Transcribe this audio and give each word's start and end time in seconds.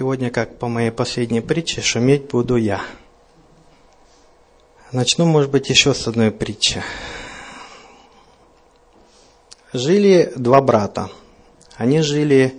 Сегодня, 0.00 0.30
как 0.30 0.58
по 0.58 0.66
моей 0.66 0.90
последней 0.90 1.42
притче, 1.42 1.82
шуметь 1.82 2.30
буду 2.30 2.56
я. 2.56 2.80
Начну, 4.92 5.26
может 5.26 5.50
быть, 5.50 5.68
еще 5.68 5.92
с 5.92 6.08
одной 6.08 6.30
притчи. 6.30 6.82
Жили 9.74 10.32
два 10.36 10.62
брата. 10.62 11.10
Они 11.76 12.00
жили 12.00 12.54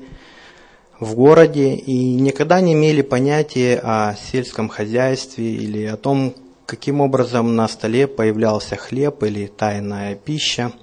в 1.00 1.16
городе 1.16 1.74
и 1.74 2.14
никогда 2.14 2.62
не 2.62 2.74
имели 2.74 3.02
понятия 3.02 3.82
о 3.84 4.16
сельском 4.16 4.70
хозяйстве 4.70 5.52
или 5.52 5.86
о 5.86 5.98
том, 5.98 6.36
каким 6.68 7.02
образом 7.02 7.56
на 7.56 7.68
столе 7.68 8.06
появлялся 8.06 8.76
хлеб 8.76 9.24
или 9.24 9.48
тайная 9.48 10.14
пища. 10.14 10.74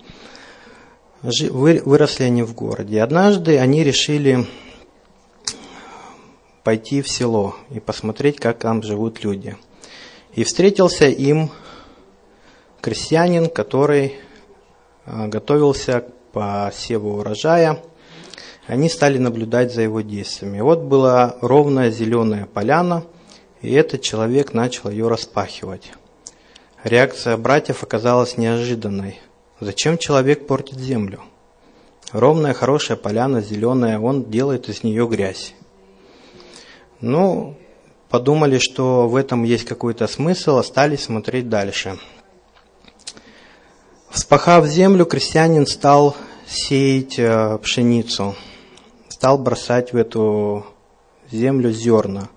Выросли 1.23 2.25
они 2.25 2.43
в 2.43 2.53
городе. 2.53 3.01
Однажды 3.01 3.59
они 3.59 3.85
решили 3.85 4.45
пойти 6.69 7.01
в 7.01 7.09
село 7.09 7.57
и 7.71 7.81
посмотреть, 7.81 8.41
как 8.41 8.59
там 8.59 8.83
живут 8.83 9.25
люди. 9.25 9.57
И 10.35 10.45
встретился 10.45 11.07
им 11.07 11.51
крестьянин, 12.83 13.49
который 13.49 14.17
а, 15.07 15.29
готовился 15.29 16.03
к 16.03 16.13
посеву 16.35 17.21
урожая. 17.21 17.83
Они 18.67 18.91
стали 18.91 19.17
наблюдать 19.17 19.73
за 19.73 19.81
его 19.81 20.03
действиями. 20.03 20.61
Вот 20.61 20.81
была 20.81 21.37
ровная 21.41 21.91
зеленая 21.91 22.45
поляна, 22.45 23.05
и 23.63 23.73
этот 23.73 24.03
человек 24.03 24.53
начал 24.53 24.91
ее 24.91 25.09
распахивать. 25.09 25.93
Реакция 26.85 27.39
братьев 27.39 27.83
оказалась 27.83 28.37
неожиданной. 28.37 29.19
Зачем 29.59 29.97
человек 29.97 30.47
портит 30.47 30.79
землю? 30.79 31.21
Ровная, 32.13 32.53
хорошая 32.53 32.99
поляна, 32.99 33.41
зеленая, 33.41 33.99
он 33.99 34.25
делает 34.25 34.69
из 34.69 34.85
нее 34.85 35.09
грязь. 35.09 35.55
Ну, 37.01 37.55
подумали, 38.09 38.59
что 38.59 39.09
в 39.09 39.15
этом 39.15 39.45
есть 39.45 39.65
какой-то 39.65 40.09
смысл, 40.09 40.57
остались 40.57 41.05
смотреть 41.05 41.49
дальше. 41.49 41.99
Вспахав 44.11 44.67
землю, 44.67 45.05
крестьянин 45.05 45.67
стал 45.67 46.17
сеять 46.49 47.19
э, 47.19 47.59
пшеницу, 47.59 48.35
стал 49.09 49.39
бросать 49.39 49.93
в 49.93 49.97
эту 49.97 50.67
землю 51.31 51.71
зерна. 51.71 52.31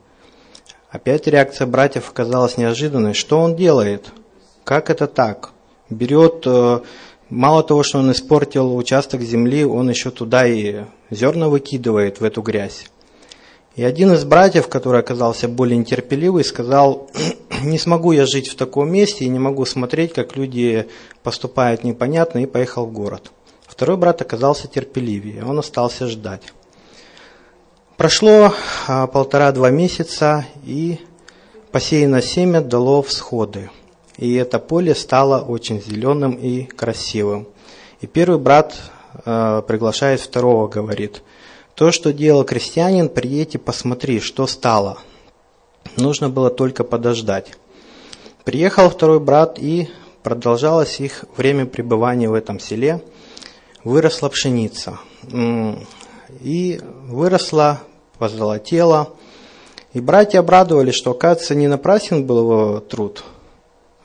Опять 0.91 1.25
реакция 1.25 1.65
братьев 1.65 2.09
оказалась 2.09 2.57
неожиданной. 2.57 3.13
Что 3.13 3.39
он 3.39 3.55
делает? 3.55 4.11
Как 4.63 4.89
это 4.89 5.07
так? 5.07 5.53
Берет, 5.89 6.43
э, 6.45 6.81
мало 7.29 7.63
того, 7.63 7.81
что 7.81 7.97
он 7.97 8.11
испортил 8.11 8.75
участок 8.75 9.21
земли, 9.21 9.65
он 9.65 9.89
еще 9.89 10.11
туда 10.11 10.45
и 10.45 10.83
зерна 11.09 11.49
выкидывает 11.49 12.19
в 12.19 12.23
эту 12.23 12.41
грязь. 12.43 12.85
И 13.75 13.83
один 13.83 14.11
из 14.11 14.25
братьев, 14.25 14.67
который 14.67 14.99
оказался 14.99 15.47
более 15.47 15.77
нетерпеливый, 15.77 16.43
сказал, 16.43 17.09
не 17.63 17.77
смогу 17.79 18.11
я 18.11 18.25
жить 18.25 18.49
в 18.49 18.55
таком 18.55 18.91
месте 18.91 19.23
и 19.23 19.29
не 19.29 19.39
могу 19.39 19.65
смотреть, 19.65 20.13
как 20.13 20.35
люди 20.35 20.87
поступают 21.23 21.85
непонятно, 21.85 22.39
и 22.39 22.47
поехал 22.47 22.85
в 22.85 22.91
город. 22.91 23.31
Второй 23.65 23.95
брат 23.95 24.21
оказался 24.21 24.67
терпеливее, 24.67 25.45
он 25.45 25.57
остался 25.57 26.07
ждать. 26.07 26.41
Прошло 27.95 28.53
а, 28.87 29.07
полтора-два 29.07 29.69
месяца, 29.69 30.45
и 30.65 30.99
посеянное 31.71 32.21
семя 32.21 32.59
дало 32.59 33.01
всходы. 33.01 33.69
И 34.17 34.33
это 34.33 34.59
поле 34.59 34.93
стало 34.95 35.39
очень 35.39 35.81
зеленым 35.81 36.33
и 36.33 36.63
красивым. 36.63 37.47
И 38.01 38.07
первый 38.07 38.39
брат 38.39 38.75
э, 39.25 39.61
приглашает 39.65 40.19
второго, 40.19 40.67
говорит– 40.67 41.21
то, 41.81 41.91
что 41.91 42.13
делал 42.13 42.43
крестьянин, 42.43 43.09
приедь 43.09 43.55
и 43.55 43.57
посмотри, 43.57 44.19
что 44.19 44.45
стало. 44.45 44.99
Нужно 45.97 46.29
было 46.29 46.51
только 46.51 46.83
подождать. 46.83 47.53
Приехал 48.43 48.87
второй 48.87 49.19
брат, 49.19 49.57
и 49.57 49.89
продолжалось 50.21 50.99
их 50.99 51.25
время 51.35 51.65
пребывания 51.65 52.29
в 52.29 52.35
этом 52.35 52.59
селе. 52.59 53.03
Выросла 53.83 54.29
пшеница. 54.29 54.99
И 56.41 56.79
выросла, 57.07 57.81
позолотела. 58.19 59.09
И 59.93 60.01
братья 60.01 60.41
обрадовались, 60.41 60.93
что, 60.93 61.09
оказывается, 61.09 61.55
не 61.55 61.67
напрасен 61.67 62.27
был 62.27 62.41
его 62.41 62.79
труд. 62.79 63.23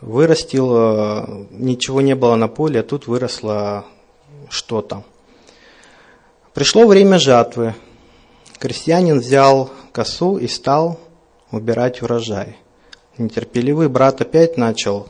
Вырастил, 0.00 0.75
э, 0.75 1.47
ничего 1.50 2.00
не 2.00 2.15
было 2.15 2.36
на 2.36 2.48
поле, 2.48 2.81
а 2.81 2.82
тут 2.82 3.06
выросло 3.06 3.84
что-то. 4.48 5.04
Пришло 6.56 6.86
время 6.86 7.18
жатвы. 7.18 7.74
Крестьянин 8.58 9.20
взял 9.20 9.70
косу 9.92 10.38
и 10.38 10.48
стал 10.48 10.98
убирать 11.50 12.00
урожай. 12.00 12.56
Нетерпеливый 13.18 13.90
брат 13.90 14.22
опять 14.22 14.56
начал 14.56 15.06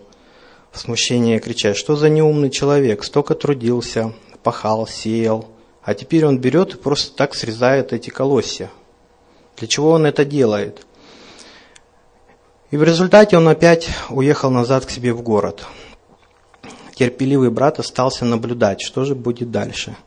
в 0.73 0.79
смущении 0.81 1.39
кричать, 1.39 1.77
что 1.77 1.95
за 1.95 2.09
неумный 2.09 2.51
человек, 2.51 3.05
столько 3.05 3.37
трудился, 3.37 4.13
пахал, 4.43 4.89
сеял, 4.89 5.47
а 5.85 5.95
теперь 5.95 6.27
он 6.27 6.41
берет 6.41 6.75
и 6.75 6.79
просто 6.79 7.17
так 7.17 7.37
срезает 7.37 7.93
эти 7.93 8.11
колосья. 8.11 8.69
Для 9.57 9.69
чего 9.69 9.91
он 9.91 10.05
это 10.05 10.25
делает? 10.25 10.85
И 12.73 12.77
в 12.77 12.83
результате 12.83 13.37
он 13.37 13.47
опять 13.47 13.89
уехал 14.11 14.51
назад 14.51 14.85
к 14.85 14.91
себе 14.91 15.13
в 15.13 15.23
город. 15.23 15.65
Терпеливый 16.97 17.51
брат 17.51 17.79
остался 17.79 18.25
наблюдать, 18.25 18.81
что 18.81 19.05
же 19.05 19.15
будет 19.15 19.53
дальше– 19.53 19.95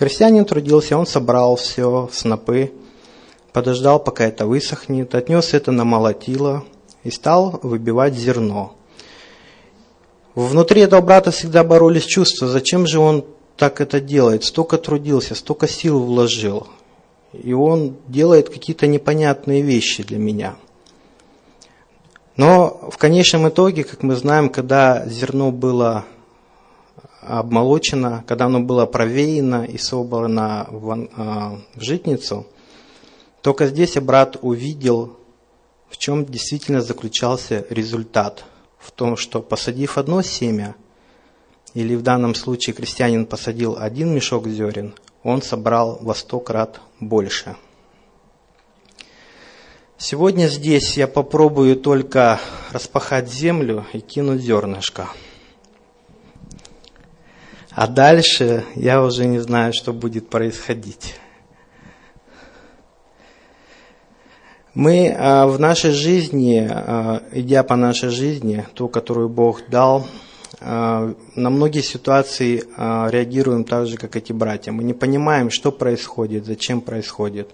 Крестьянин 0.00 0.46
трудился, 0.46 0.96
он 0.96 1.04
собрал 1.04 1.56
все 1.56 2.08
снопы, 2.10 2.72
подождал, 3.52 4.02
пока 4.02 4.24
это 4.24 4.46
высохнет, 4.46 5.14
отнес 5.14 5.52
это 5.52 5.72
на 5.72 5.84
молотило 5.84 6.64
и 7.04 7.10
стал 7.10 7.60
выбивать 7.62 8.14
зерно. 8.14 8.74
Внутри 10.34 10.80
этого 10.80 11.02
брата 11.02 11.32
всегда 11.32 11.64
боролись 11.64 12.06
чувства, 12.06 12.48
зачем 12.48 12.86
же 12.86 12.98
он 12.98 13.26
так 13.58 13.82
это 13.82 14.00
делает, 14.00 14.44
столько 14.44 14.78
трудился, 14.78 15.34
столько 15.34 15.68
сил 15.68 16.00
вложил. 16.00 16.66
И 17.34 17.52
он 17.52 17.98
делает 18.08 18.48
какие-то 18.48 18.86
непонятные 18.86 19.60
вещи 19.60 20.02
для 20.02 20.16
меня. 20.16 20.56
Но 22.36 22.88
в 22.90 22.96
конечном 22.96 23.50
итоге, 23.50 23.84
как 23.84 24.02
мы 24.02 24.16
знаем, 24.16 24.48
когда 24.48 25.06
зерно 25.06 25.52
было 25.52 26.06
обмолочено, 27.20 28.24
когда 28.26 28.46
оно 28.46 28.60
было 28.60 28.86
провеяно 28.86 29.64
и 29.64 29.78
собрано 29.78 30.66
в, 30.70 31.08
а, 31.16 31.60
в 31.74 31.80
житницу, 31.80 32.46
только 33.42 33.66
здесь 33.66 33.94
брат 33.96 34.36
увидел, 34.42 35.16
в 35.88 35.96
чем 35.96 36.24
действительно 36.24 36.80
заключался 36.80 37.66
результат. 37.70 38.44
В 38.78 38.92
том, 38.92 39.16
что 39.16 39.42
посадив 39.42 39.98
одно 39.98 40.22
семя, 40.22 40.74
или 41.74 41.94
в 41.94 42.02
данном 42.02 42.34
случае 42.34 42.74
крестьянин 42.74 43.26
посадил 43.26 43.76
один 43.78 44.14
мешок 44.14 44.48
зерен, 44.48 44.94
он 45.22 45.42
собрал 45.42 45.98
во 46.00 46.14
сто 46.14 46.40
крат 46.40 46.80
больше. 46.98 47.56
Сегодня 49.98 50.46
здесь 50.46 50.96
я 50.96 51.06
попробую 51.06 51.76
только 51.76 52.40
распахать 52.72 53.30
землю 53.30 53.84
и 53.92 54.00
кинуть 54.00 54.40
зернышко– 54.40 55.10
а 57.72 57.86
дальше 57.86 58.64
я 58.74 59.02
уже 59.02 59.26
не 59.26 59.38
знаю, 59.38 59.72
что 59.72 59.92
будет 59.92 60.28
происходить. 60.28 61.14
Мы 64.74 65.14
а, 65.16 65.46
в 65.46 65.58
нашей 65.58 65.90
жизни, 65.90 66.66
а, 66.68 67.22
идя 67.32 67.62
по 67.62 67.76
нашей 67.76 68.10
жизни, 68.10 68.66
ту, 68.74 68.88
которую 68.88 69.28
Бог 69.28 69.68
дал, 69.68 70.06
а, 70.60 71.12
на 71.34 71.50
многие 71.50 71.82
ситуации 71.82 72.64
реагируем 72.76 73.64
так 73.64 73.86
же, 73.86 73.96
как 73.96 74.16
эти 74.16 74.32
братья. 74.32 74.72
Мы 74.72 74.84
не 74.84 74.94
понимаем, 74.94 75.50
что 75.50 75.72
происходит, 75.72 76.46
зачем 76.46 76.80
происходит. 76.80 77.50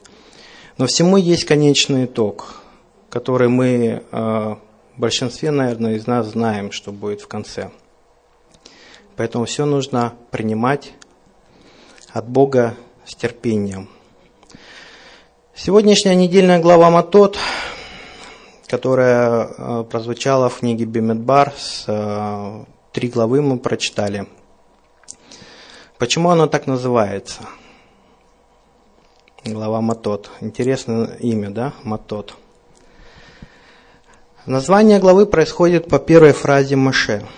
Но 0.79 0.87
всему 0.87 1.17
есть 1.17 1.45
конечный 1.45 2.05
итог, 2.05 2.63
который 3.09 3.49
мы 3.49 4.03
в 4.11 4.59
большинстве, 4.97 5.51
наверное, 5.51 5.95
из 5.95 6.07
нас 6.07 6.27
знаем, 6.27 6.71
что 6.71 6.93
будет 6.93 7.23
в 7.23 7.29
конце– 7.29 7.71
Поэтому 9.17 9.47
все 9.47 9.65
нужно 9.65 10.13
принимать 10.31 10.93
от 12.13 12.29
Бога 12.29 12.75
с 13.07 13.15
терпением. 13.15 13.89
Сегодняшняя 15.55 16.15
недельная 16.15 16.61
глава 16.61 16.91
Матот, 16.91 17.39
которая 18.67 19.49
э, 19.57 19.85
прозвучала 19.85 20.51
в 20.51 20.59
книге 20.59 20.85
Бимедбар, 20.85 21.55
с 21.57 21.85
э, 21.87 22.65
три 22.93 23.09
главы 23.09 23.41
мы 23.41 23.59
прочитали. 23.59 24.27
Почему 25.97 26.29
она 26.29 26.47
так 26.47 26.67
называется? 26.67 27.41
Глава 29.47 29.81
Матот. 29.81 30.31
Интересное 30.43 31.17
имя, 31.21 31.49
да? 31.49 31.73
Матот. 31.85 32.35
Название 34.45 34.99
главы 34.99 35.25
происходит 35.25 35.89
по 35.89 35.99
первой 35.99 36.33
фразе 36.33 36.77
Маше– 36.77 37.27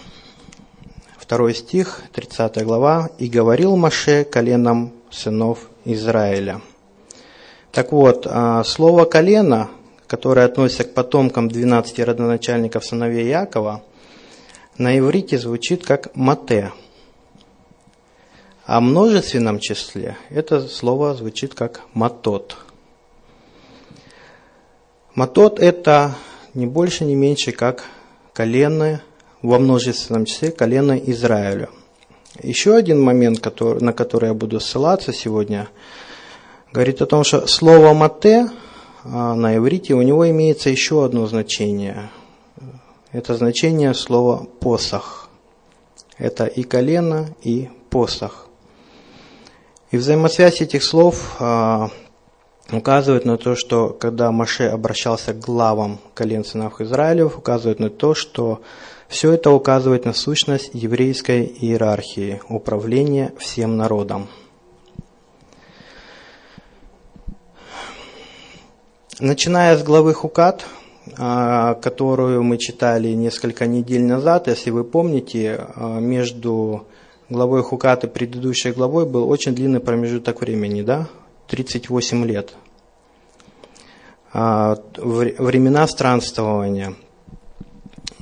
2 1.28 1.52
стих, 1.52 2.02
30 2.12 2.64
глава. 2.64 3.10
«И 3.18 3.28
говорил 3.28 3.76
Маше 3.76 4.24
коленом 4.24 4.92
сынов 5.10 5.68
Израиля». 5.84 6.62
Так 7.70 7.92
вот, 7.92 8.26
а, 8.26 8.64
слово 8.64 9.04
«колено», 9.04 9.68
которое 10.06 10.46
относится 10.46 10.84
к 10.84 10.94
потомкам 10.94 11.48
12 11.48 11.98
родоначальников 12.00 12.84
сыновей 12.84 13.28
Якова, 13.28 13.82
на 14.78 14.98
иврите 14.98 15.38
звучит 15.38 15.84
как 15.84 16.14
«мате». 16.16 16.72
А 18.64 18.80
в 18.80 18.82
множественном 18.84 19.58
числе 19.60 20.16
это 20.30 20.66
слово 20.66 21.14
звучит 21.14 21.54
как 21.54 21.82
«матот». 21.92 22.56
Матот– 25.14 25.58
это 25.60 26.14
не 26.54 26.66
больше, 26.66 27.04
не 27.04 27.16
меньше, 27.16 27.52
как 27.52 27.84
колено, 28.32 29.02
во 29.42 29.58
множественном 29.58 30.24
числе 30.24 30.50
колено 30.50 30.96
Израиля. 30.98 31.68
Еще 32.42 32.74
один 32.74 33.00
момент, 33.00 33.40
который, 33.40 33.82
на 33.82 33.92
который 33.92 34.28
я 34.28 34.34
буду 34.34 34.60
ссылаться 34.60 35.12
сегодня, 35.12 35.68
говорит 36.72 37.02
о 37.02 37.06
том, 37.06 37.24
что 37.24 37.46
слово 37.46 37.94
«мате» 37.94 38.48
а, 39.04 39.34
на 39.34 39.56
иврите 39.56 39.94
у 39.94 40.02
него 40.02 40.28
имеется 40.30 40.70
еще 40.70 41.04
одно 41.04 41.26
значение. 41.26 42.10
Это 43.12 43.34
значение 43.34 43.94
слова 43.94 44.46
«посох». 44.60 45.28
Это 46.18 46.46
и 46.46 46.64
колено, 46.64 47.28
и 47.42 47.70
посох. 47.90 48.48
И 49.90 49.96
взаимосвязь 49.96 50.60
этих 50.60 50.82
слов 50.82 51.36
а, 51.38 51.90
указывает 52.70 53.24
на 53.24 53.38
то, 53.38 53.54
что 53.54 53.90
когда 53.90 54.30
Маше 54.30 54.64
обращался 54.64 55.32
к 55.32 55.38
главам 55.38 56.00
колен 56.14 56.44
сынов 56.44 56.80
Израилев, 56.80 57.38
указывает 57.38 57.78
на 57.78 57.88
то, 57.88 58.14
что 58.14 58.60
все 59.08 59.32
это 59.32 59.50
указывает 59.50 60.04
на 60.04 60.12
сущность 60.12 60.70
еврейской 60.74 61.44
иерархии, 61.44 62.42
управления 62.48 63.32
всем 63.38 63.76
народом. 63.76 64.28
Начиная 69.18 69.76
с 69.76 69.82
главы 69.82 70.12
Хукат, 70.12 70.64
а, 71.16 71.74
которую 71.74 72.44
мы 72.44 72.58
читали 72.58 73.08
несколько 73.08 73.66
недель 73.66 74.04
назад, 74.04 74.46
если 74.46 74.70
вы 74.70 74.84
помните, 74.84 75.66
а, 75.74 75.98
между 75.98 76.86
главой 77.30 77.62
Хукат 77.62 78.04
и 78.04 78.08
предыдущей 78.08 78.72
главой 78.72 79.06
был 79.06 79.28
очень 79.28 79.54
длинный 79.54 79.80
промежуток 79.80 80.42
времени, 80.42 80.82
да? 80.82 81.08
38 81.48 82.24
лет. 82.26 82.52
А, 84.32 84.76
времена 84.98 85.86
странствования– 85.88 86.94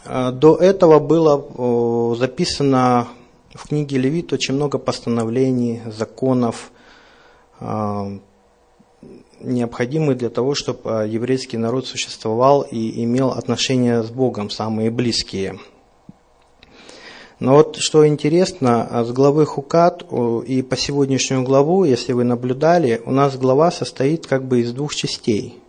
до 0.07 0.57
этого 0.57 0.99
было 0.99 2.15
записано 2.17 3.09
в 3.57 3.69
книге 3.69 3.99
Левит 3.99 4.33
очень 4.33 4.55
много 4.55 4.79
постановлений, 4.79 5.81
законов, 5.87 6.71
а, 7.59 8.19
необходимых 9.41 10.19
для 10.19 10.31
того, 10.31 10.55
чтобы 10.55 10.81
а, 10.85 11.05
еврейский 11.05 11.57
народ 11.57 11.87
существовал 11.87 12.63
и 12.63 13.03
имел 13.05 13.31
отношения 13.31 14.03
с 14.03 14.11
Богом, 14.11 14.51
самые 14.51 14.91
близкие. 14.91 15.59
Но 17.39 17.55
вот 17.55 17.77
что 17.77 18.07
интересно, 18.07 19.05
с 19.05 19.11
главы 19.13 19.45
Хукат 19.45 20.05
и 20.47 20.63
по 20.63 20.77
сегодняшнюю 20.77 21.43
главу, 21.43 21.85
если 21.85 22.13
вы 22.15 22.25
наблюдали, 22.25 23.03
у 23.05 23.11
нас 23.11 23.37
глава 23.37 23.71
состоит 23.71 24.27
как 24.27 24.47
бы 24.47 24.61
из 24.61 24.73
двух 24.73 24.95
частей– 24.95 25.59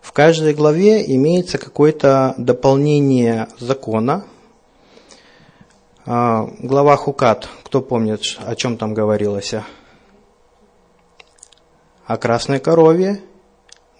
в 0.00 0.12
каждой 0.12 0.54
главе 0.54 1.04
имеется 1.14 1.58
какое-то 1.58 2.34
дополнение 2.38 3.48
закона. 3.58 4.24
А, 6.06 6.48
глава 6.58 6.96
Хукат, 6.96 7.48
кто 7.64 7.80
помнит, 7.80 8.22
о 8.38 8.56
чем 8.56 8.76
там 8.76 8.94
говорилось? 8.94 9.54
О 12.06 12.16
красной 12.16 12.58
корове, 12.58 13.20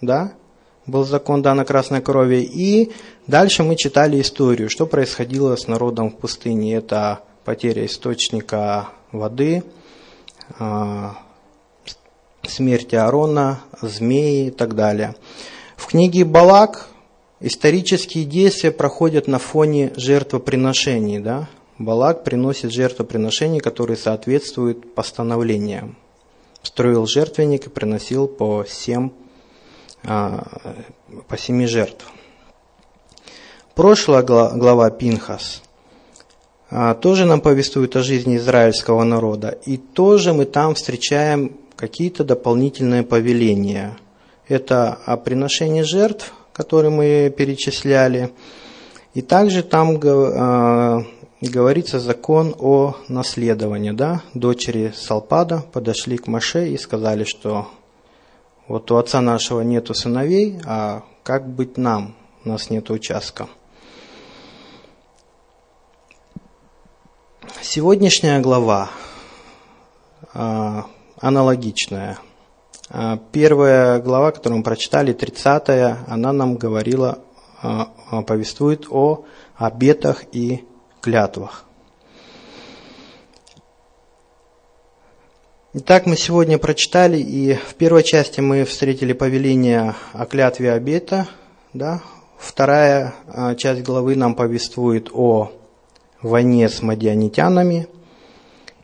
да? 0.01 0.33
Был 0.87 1.05
закон 1.05 1.41
дан 1.43 1.59
о 1.59 1.65
красной 1.65 2.01
корове. 2.01 2.41
И 2.41 2.91
дальше 3.27 3.63
мы 3.63 3.75
читали 3.75 4.19
историю, 4.19 4.69
что 4.69 4.87
происходило 4.87 5.55
с 5.55 5.67
народом 5.67 6.09
в 6.09 6.17
пустыне. 6.17 6.75
Это 6.75 7.21
потеря 7.45 7.85
источника 7.85 8.89
воды, 9.11 9.63
а, 10.57 11.15
смерть 12.43 12.93
Аарона, 12.93 13.61
змеи 13.81 14.47
и 14.47 14.51
так 14.51 14.75
далее. 14.75 15.15
В 15.81 15.87
книге 15.87 16.25
Балак 16.25 16.87
исторические 17.39 18.25
действия 18.25 18.71
проходят 18.71 19.27
на 19.27 19.39
фоне 19.39 19.91
жертвоприношений. 19.95 21.17
Да? 21.17 21.49
Балак 21.79 22.23
приносит 22.23 22.71
жертвоприношения, 22.71 23.59
которые 23.59 23.97
соответствуют 23.97 24.93
постановлениям. 24.93 25.97
Строил 26.61 27.07
жертвенник 27.07 27.65
и 27.65 27.69
приносил 27.71 28.27
по, 28.27 28.63
семь, 28.69 29.09
а, 30.03 30.45
по 31.27 31.35
семи 31.35 31.65
жертв. 31.65 32.05
Прошлая 33.73 34.21
глава 34.21 34.91
Пинхас 34.91 35.63
а, 36.69 36.93
тоже 36.93 37.25
нам 37.25 37.41
повествует 37.41 37.95
о 37.95 38.03
жизни 38.03 38.37
израильского 38.37 39.03
народа. 39.03 39.57
И 39.65 39.77
тоже 39.77 40.31
мы 40.31 40.45
там 40.45 40.75
встречаем 40.75 41.57
какие-то 41.75 42.23
дополнительные 42.23 43.01
повеления– 43.01 43.97
это 44.51 44.99
о 45.05 45.15
приношении 45.15 45.81
жертв, 45.81 46.33
которые 46.51 46.91
мы 46.91 47.33
перечисляли. 47.35 48.33
И 49.13 49.21
также 49.21 49.63
там 49.63 49.95
э, 49.95 51.03
говорится 51.41 51.99
закон 51.99 52.53
о 52.59 52.95
наследовании. 53.07 53.91
Да? 53.91 54.21
Дочери 54.33 54.93
Салпада 54.95 55.63
подошли 55.71 56.17
к 56.17 56.27
Маше 56.27 56.67
и 56.67 56.77
сказали, 56.77 57.23
что 57.23 57.69
вот 58.67 58.91
у 58.91 58.97
отца 58.97 59.21
нашего 59.21 59.61
нету 59.61 59.93
сыновей, 59.93 60.59
а 60.65 61.03
как 61.23 61.47
быть 61.47 61.77
нам? 61.77 62.15
У 62.43 62.49
нас 62.49 62.69
нет 62.69 62.89
участка. 62.89 63.47
Сегодняшняя 67.61 68.39
глава 68.39 68.89
э, 70.33 70.81
аналогичная– 71.21 72.19
а, 72.27 72.30
первая 73.31 73.99
глава, 73.99 74.31
которую 74.31 74.59
мы 74.59 74.63
прочитали, 74.63 75.13
30 75.13 75.69
она 76.07 76.33
нам 76.33 76.55
говорила, 76.55 77.19
а, 77.61 77.91
а, 78.09 78.21
повествует 78.23 78.87
о 78.89 79.23
обетах 79.55 80.23
и 80.31 80.65
клятвах. 80.99 81.65
Итак, 85.73 86.05
мы 86.05 86.17
сегодня 86.17 86.57
прочитали, 86.57 87.17
и 87.17 87.53
в 87.53 87.75
первой 87.75 88.03
части 88.03 88.41
мы 88.41 88.65
встретили 88.65 89.13
повеление 89.13 89.95
о 90.11 90.25
клятве 90.25 90.73
обета. 90.73 91.27
Да? 91.73 92.01
Вторая 92.37 93.13
часть 93.57 93.83
главы 93.83 94.17
нам 94.17 94.35
повествует 94.35 95.09
о 95.13 95.51
войне 96.21 96.67
с 96.67 96.81
мадианитянами– 96.81 97.87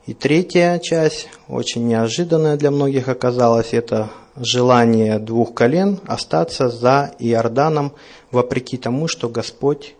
и 0.07 0.13
третья 0.13 0.79
часть, 0.79 1.27
очень 1.49 1.85
неожиданная 1.85 2.55
для 2.55 2.71
многих 2.71 3.09
оказалась, 3.09 3.73
это 3.73 4.09
желание 4.37 5.19
двух 5.19 5.53
колен 5.53 5.99
остаться 6.07 6.69
за 6.69 7.11
Иорданом, 7.19 7.91
вопреки 8.31 8.77
тому, 8.77 9.09
что 9.09 9.27
Господь 9.27 9.95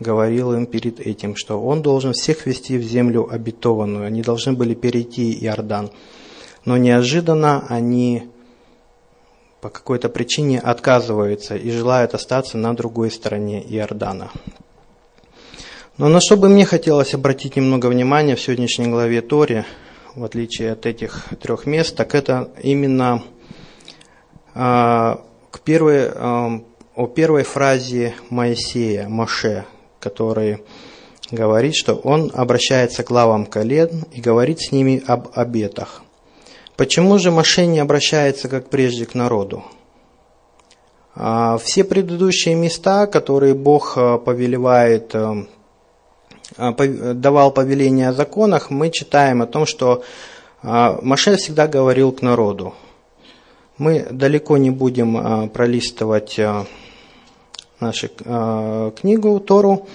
говорил 0.00 0.54
им 0.54 0.64
перед 0.64 0.98
этим, 0.98 1.36
что 1.36 1.60
Он 1.60 1.82
должен 1.82 2.14
всех 2.14 2.46
вести 2.46 2.78
в 2.78 2.82
землю 2.82 3.28
обетованную. 3.30 4.06
Они 4.06 4.22
должны 4.22 4.54
были 4.54 4.72
перейти 4.72 5.32
Иордан. 5.44 5.90
Но 6.64 6.78
неожиданно 6.78 7.66
они 7.68 8.30
по 9.60 9.68
какой-то 9.68 10.08
причине 10.08 10.58
отказываются 10.58 11.54
и 11.54 11.70
желают 11.70 12.14
остаться 12.14 12.56
на 12.56 12.74
другой 12.74 13.10
стороне 13.10 13.62
Иордана. 13.62 14.30
Но 15.96 16.08
на 16.08 16.20
что 16.20 16.36
бы 16.36 16.48
мне 16.48 16.64
хотелось 16.64 17.14
обратить 17.14 17.54
немного 17.54 17.86
внимания 17.86 18.34
в 18.34 18.40
сегодняшней 18.40 18.88
главе 18.88 19.22
Тори, 19.22 19.64
в 20.16 20.24
отличие 20.24 20.72
от 20.72 20.86
этих 20.86 21.26
трех 21.40 21.66
мест, 21.66 21.94
так 21.94 22.16
это 22.16 22.50
именно 22.60 23.22
э, 24.56 24.58
к 24.58 25.60
первой, 25.62 26.10
э, 26.12 26.60
о 26.96 27.06
первой 27.06 27.44
фразе 27.44 28.14
Моисея, 28.28 29.08
Моше, 29.08 29.66
который 30.00 30.64
говорит, 31.30 31.76
что 31.76 31.94
он 31.94 32.32
обращается 32.34 33.04
к 33.04 33.08
главам 33.08 33.46
колен 33.46 34.04
и 34.10 34.20
говорит 34.20 34.60
с 34.62 34.72
ними 34.72 35.00
об 35.06 35.28
обетах. 35.34 36.02
Почему 36.76 37.18
же 37.18 37.30
Моше 37.30 37.66
не 37.66 37.78
обращается, 37.78 38.48
как 38.48 38.68
прежде, 38.68 39.06
к 39.06 39.14
народу? 39.14 39.62
Все 41.14 41.84
предыдущие 41.84 42.56
места, 42.56 43.06
которые 43.06 43.54
Бог 43.54 43.94
повелевает 43.94 45.14
а, 45.14 45.46
давал 46.56 47.50
повеление 47.50 48.08
о 48.08 48.12
законах, 48.12 48.70
мы 48.70 48.90
читаем 48.90 49.42
о 49.42 49.46
том, 49.46 49.66
что 49.66 50.02
а, 50.62 50.98
Маше 51.02 51.36
всегда 51.36 51.66
говорил 51.66 52.12
к 52.12 52.22
народу. 52.22 52.74
Мы 53.78 54.06
далеко 54.10 54.56
не 54.56 54.70
будем 54.70 55.16
а, 55.16 55.48
пролистывать 55.48 56.38
нашу 57.80 58.08
книгу 58.96 59.40
Тору. 59.40 59.86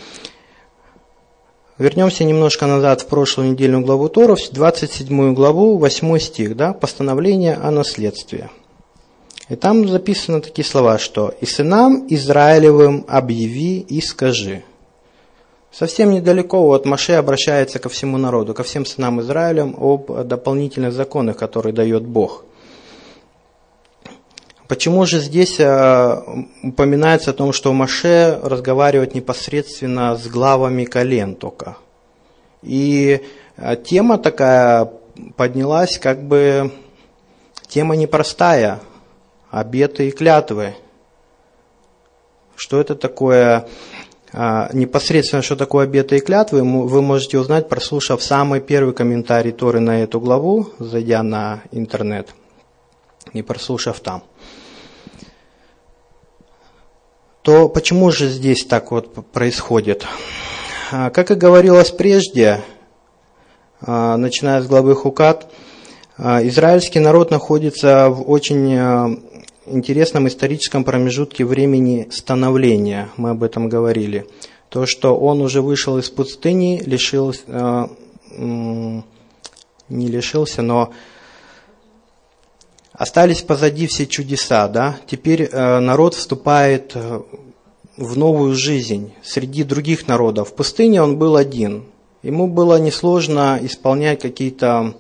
Вернемся 1.80 2.26
немножко 2.26 2.68
назад 2.68 3.02
в 3.02 3.08
прошлую 3.08 3.52
недельную 3.52 3.86
главу 3.86 4.10
Тору, 4.10 4.36
в 4.36 4.52
27 4.52 5.34
главу, 5.34 5.78
8 5.78 6.20
стих, 6.20 6.58
да, 6.58 6.74
постановление 6.74 7.56
о 7.56 7.72
наследстве. 7.72 8.50
И 9.48 9.56
там 9.56 9.88
записаны 9.88 10.42
такие 10.42 10.66
слова, 10.66 11.00
что 11.00 11.34
«И 11.42 11.46
сынам 11.46 12.06
Израилевым 12.10 13.06
объяви 13.08 13.80
и 13.80 14.02
скажи». 14.02 14.64
Совсем 15.72 16.12
недалеко 16.12 16.64
вот 16.64 16.86
Маше 16.86 17.14
обращается 17.14 17.78
ко 17.80 17.90
всему 17.90 18.18
народу, 18.18 18.54
ко 18.54 18.64
всем 18.64 18.86
сынам 18.86 19.22
Израилям 19.22 19.76
об 19.78 20.12
дополнительных 20.26 20.94
законах, 20.94 21.38
которые 21.38 21.74
дает 21.74 22.04
Бог. 22.04 22.44
Почему 24.68 25.06
же 25.06 25.20
здесь 25.20 25.60
э, 25.60 26.22
упоминается 26.64 27.32
о 27.32 27.34
том, 27.34 27.54
что 27.54 27.74
Маше 27.74 28.40
разговаривает 28.44 29.16
непосредственно 29.16 30.16
с 30.16 30.28
главами 30.28 30.86
колен 30.86 31.36
только? 31.36 31.78
И 32.62 33.22
э, 33.58 33.76
тема 33.78 34.18
такая 34.18 34.92
поднялась, 35.36 35.98
как 35.98 36.22
бы 36.22 36.72
тема 37.68 37.96
непростая, 37.96 38.80
обеты 39.50 40.08
и 40.08 40.12
клятвы. 40.12 40.76
Что 42.56 42.80
это 42.80 42.96
такое? 42.96 43.68
А, 44.32 44.70
непосредственно, 44.74 45.42
что 45.42 45.56
такое 45.56 45.86
обеты 45.86 46.18
и 46.18 46.20
клятвы, 46.20 46.62
вы 46.62 47.02
можете 47.02 47.40
узнать, 47.40 47.68
прослушав 47.68 48.22
самый 48.22 48.62
первый 48.62 48.94
комментарий 48.94 49.52
Торы 49.52 49.80
на 49.80 50.04
эту 50.04 50.20
главу, 50.20 50.70
зайдя 50.78 51.24
на 51.24 51.64
интернет 51.72 52.30
и 53.34 53.42
прослушав 53.42 54.00
там. 54.00 54.24
То 57.42 57.70
почему 57.70 58.12
же 58.12 58.28
здесь 58.28 58.66
так 58.66 58.92
вот 58.92 59.26
происходит? 59.32 60.06
А, 60.92 61.10
как 61.10 61.32
и 61.32 61.36
говорилось 61.36 61.90
прежде, 61.90 62.62
а, 63.82 64.16
начиная 64.18 64.62
с 64.62 64.68
главы 64.68 64.94
Хукат, 64.96 65.52
израильский 66.18 67.00
народ 67.00 67.32
находится 67.32 68.10
в 68.10 68.30
очень 68.30 69.24
интересном 69.72 70.28
историческом 70.28 70.84
промежутке 70.84 71.46
времени 71.46 72.08
становления, 72.12 73.10
мы 73.18 73.32
об 73.32 73.44
этом 73.44 73.70
говорили. 73.70 74.28
То, 74.70 74.86
что 74.86 75.18
он 75.18 75.42
уже 75.42 75.62
вышел 75.62 75.98
из 75.98 76.10
пустыни, 76.10 76.82
лишился, 76.86 77.42
э, 77.48 77.88
не 79.90 80.08
лишился, 80.08 80.62
но 80.62 80.94
остались 82.94 83.42
позади 83.42 83.88
все 83.88 84.06
чудеса, 84.06 84.68
да? 84.68 84.98
Теперь 85.08 85.44
э, 85.44 85.80
народ 85.80 86.14
вступает 86.14 86.92
э, 86.96 87.22
в 87.98 88.18
новую 88.18 88.56
жизнь 88.56 89.12
среди 89.24 89.64
других 89.64 90.08
народов. 90.08 90.50
В 90.50 90.54
пустыне 90.54 91.02
он 91.02 91.18
был 91.18 91.36
один. 91.36 91.86
Ему 92.24 92.48
было 92.48 92.80
несложно 92.80 93.60
исполнять 93.62 94.22
какие-то 94.22 94.96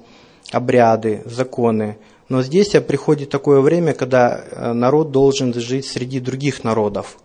обряды, 0.52 1.22
законы. 1.26 1.98
Но 2.29 2.43
здесь 2.43 2.69
приходит 2.69 3.31
такое 3.31 3.59
время, 3.59 3.93
когда 3.93 4.39
э, 4.39 4.74
народ 4.74 5.12
должен 5.12 5.51
жить 5.51 5.88
среди 5.88 6.19
других 6.19 6.63
народов. 6.63 7.17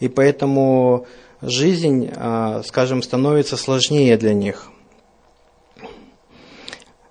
И 0.00 0.08
поэтому 0.08 1.06
жизнь, 1.42 2.10
э, 2.10 2.62
скажем, 2.66 3.02
становится 3.02 3.58
сложнее 3.58 4.16
для 4.16 4.32
них. 4.32 4.70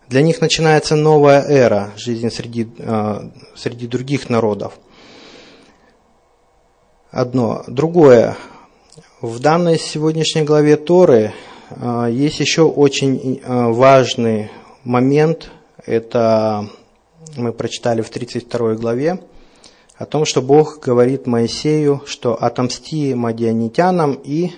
Для 0.08 0.24
них 0.24 0.42
начинается 0.42 0.96
новая 0.96 1.44
эра 1.44 1.92
жизни 1.98 2.30
среди, 2.30 2.68
э, 2.80 3.30
среди 3.56 3.86
других 3.86 4.28
народов. 4.32 4.80
Одно. 7.12 7.64
Другое. 7.68 8.38
В 9.22 9.38
данной 9.40 9.78
сегодняшней 9.78 10.44
главе 10.44 10.78
Торы 10.78 11.34
есть 12.10 12.40
еще 12.40 12.64
очень 12.64 13.42
важный 13.46 14.50
момент. 14.84 15.52
Это 15.86 16.70
мы 17.36 17.54
прочитали 17.54 18.02
в 18.02 18.10
32 18.10 18.76
главе, 18.76 19.22
о 19.96 20.06
том, 20.06 20.26
что 20.26 20.42
Бог 20.42 20.80
говорит 20.80 21.28
Моисею, 21.28 22.02
что 22.06 22.36
отомсти 22.36 23.14
мадианитянам 23.14 24.14
и 24.24 24.52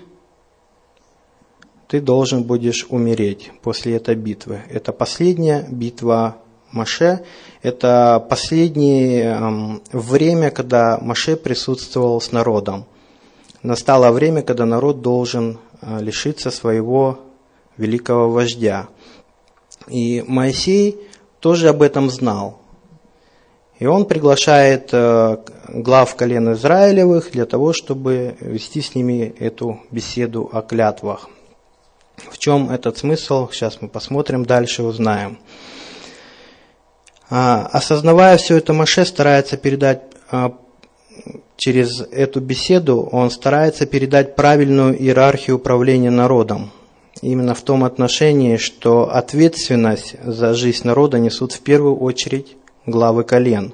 ты 1.87 1.99
должен 1.99 2.43
будешь 2.43 2.85
умереть 2.89 3.51
после 3.61 3.97
этой 3.97 4.15
битвы. 4.15 4.61
Это 4.69 4.93
последняя 4.93 5.67
битва 5.69 6.37
Маше. 6.71 7.25
Это 7.61 8.25
последнее 8.29 9.23
эм, 9.23 9.81
время, 9.91 10.51
когда 10.51 10.97
Маше 11.01 11.35
присутствовал 11.35 12.21
с 12.21 12.31
народом. 12.31 12.85
Настало 13.61 14.11
время, 14.11 14.41
когда 14.41 14.65
народ 14.65 15.01
должен 15.01 15.59
э, 15.81 15.99
лишиться 16.01 16.49
своего 16.49 17.19
великого 17.75 18.29
вождя. 18.29 18.87
И 19.87 20.23
Моисей 20.25 20.97
тоже 21.41 21.67
об 21.67 21.81
этом 21.81 22.09
знал. 22.09 22.60
И 23.81 23.87
он 23.87 24.05
приглашает 24.05 24.89
э, 24.91 25.37
глав 25.69 26.15
колен 26.15 26.53
Израилевых 26.53 27.31
для 27.31 27.47
того, 27.47 27.73
чтобы 27.73 28.35
вести 28.39 28.79
с 28.79 28.93
ними 28.93 29.33
эту 29.39 29.81
беседу 29.89 30.47
о 30.53 30.61
клятвах. 30.61 31.29
В 32.29 32.37
чем 32.37 32.69
этот 32.69 32.99
смысл? 32.99 33.49
Сейчас 33.51 33.81
мы 33.81 33.87
посмотрим 33.87 34.45
дальше, 34.45 34.83
узнаем. 34.83 35.39
А, 37.31 37.67
осознавая 37.71 38.37
все 38.37 38.57
это, 38.57 38.73
Маше 38.73 39.03
старается 39.03 39.57
передать 39.57 40.03
а, 40.29 40.55
через 41.57 42.01
эту 42.01 42.39
беседу, 42.39 43.01
он 43.11 43.31
старается 43.31 43.87
передать 43.87 44.35
правильную 44.35 44.95
иерархию 44.95 45.55
управления 45.55 46.11
народом. 46.11 46.69
Именно 47.23 47.55
в 47.55 47.61
том 47.63 47.83
отношении, 47.83 48.57
что 48.57 49.09
ответственность 49.11 50.17
за 50.23 50.53
жизнь 50.53 50.85
народа 50.85 51.17
несут 51.17 51.53
в 51.53 51.61
первую 51.61 51.97
очередь 51.97 52.57
главы 52.91 53.23
колен, 53.23 53.73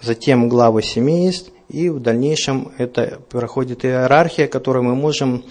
затем 0.00 0.48
главы 0.48 0.82
семейств, 0.82 1.50
и 1.68 1.88
в 1.88 2.00
дальнейшем 2.00 2.72
это 2.78 3.20
проходит 3.30 3.84
иерархия, 3.84 4.46
которую 4.46 4.84
мы 4.84 4.94
можем 4.94 5.44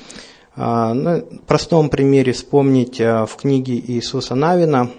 а, 0.55 0.93
на 0.93 1.21
простом 1.47 1.89
примере 1.89 2.33
вспомнить 2.33 3.01
а, 3.01 3.25
в 3.25 3.35
книге 3.35 3.75
Иисуса 3.75 4.35
Навина. 4.35 4.91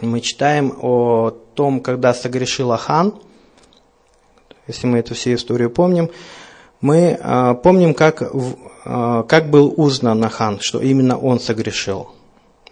Мы 0.00 0.20
читаем 0.20 0.74
о 0.80 1.30
том, 1.30 1.80
когда 1.80 2.14
согрешил 2.14 2.72
Ахан, 2.72 3.14
если 4.66 4.86
мы 4.86 4.98
эту 4.98 5.14
всю 5.14 5.34
историю 5.34 5.70
помним, 5.70 6.10
мы 6.80 7.18
а, 7.20 7.54
помним, 7.54 7.92
как, 7.94 8.22
как 8.84 9.50
был 9.50 9.74
узнан 9.76 10.24
Ахан, 10.24 10.58
что 10.60 10.80
именно 10.80 11.18
он 11.18 11.38
согрешил. 11.38 12.10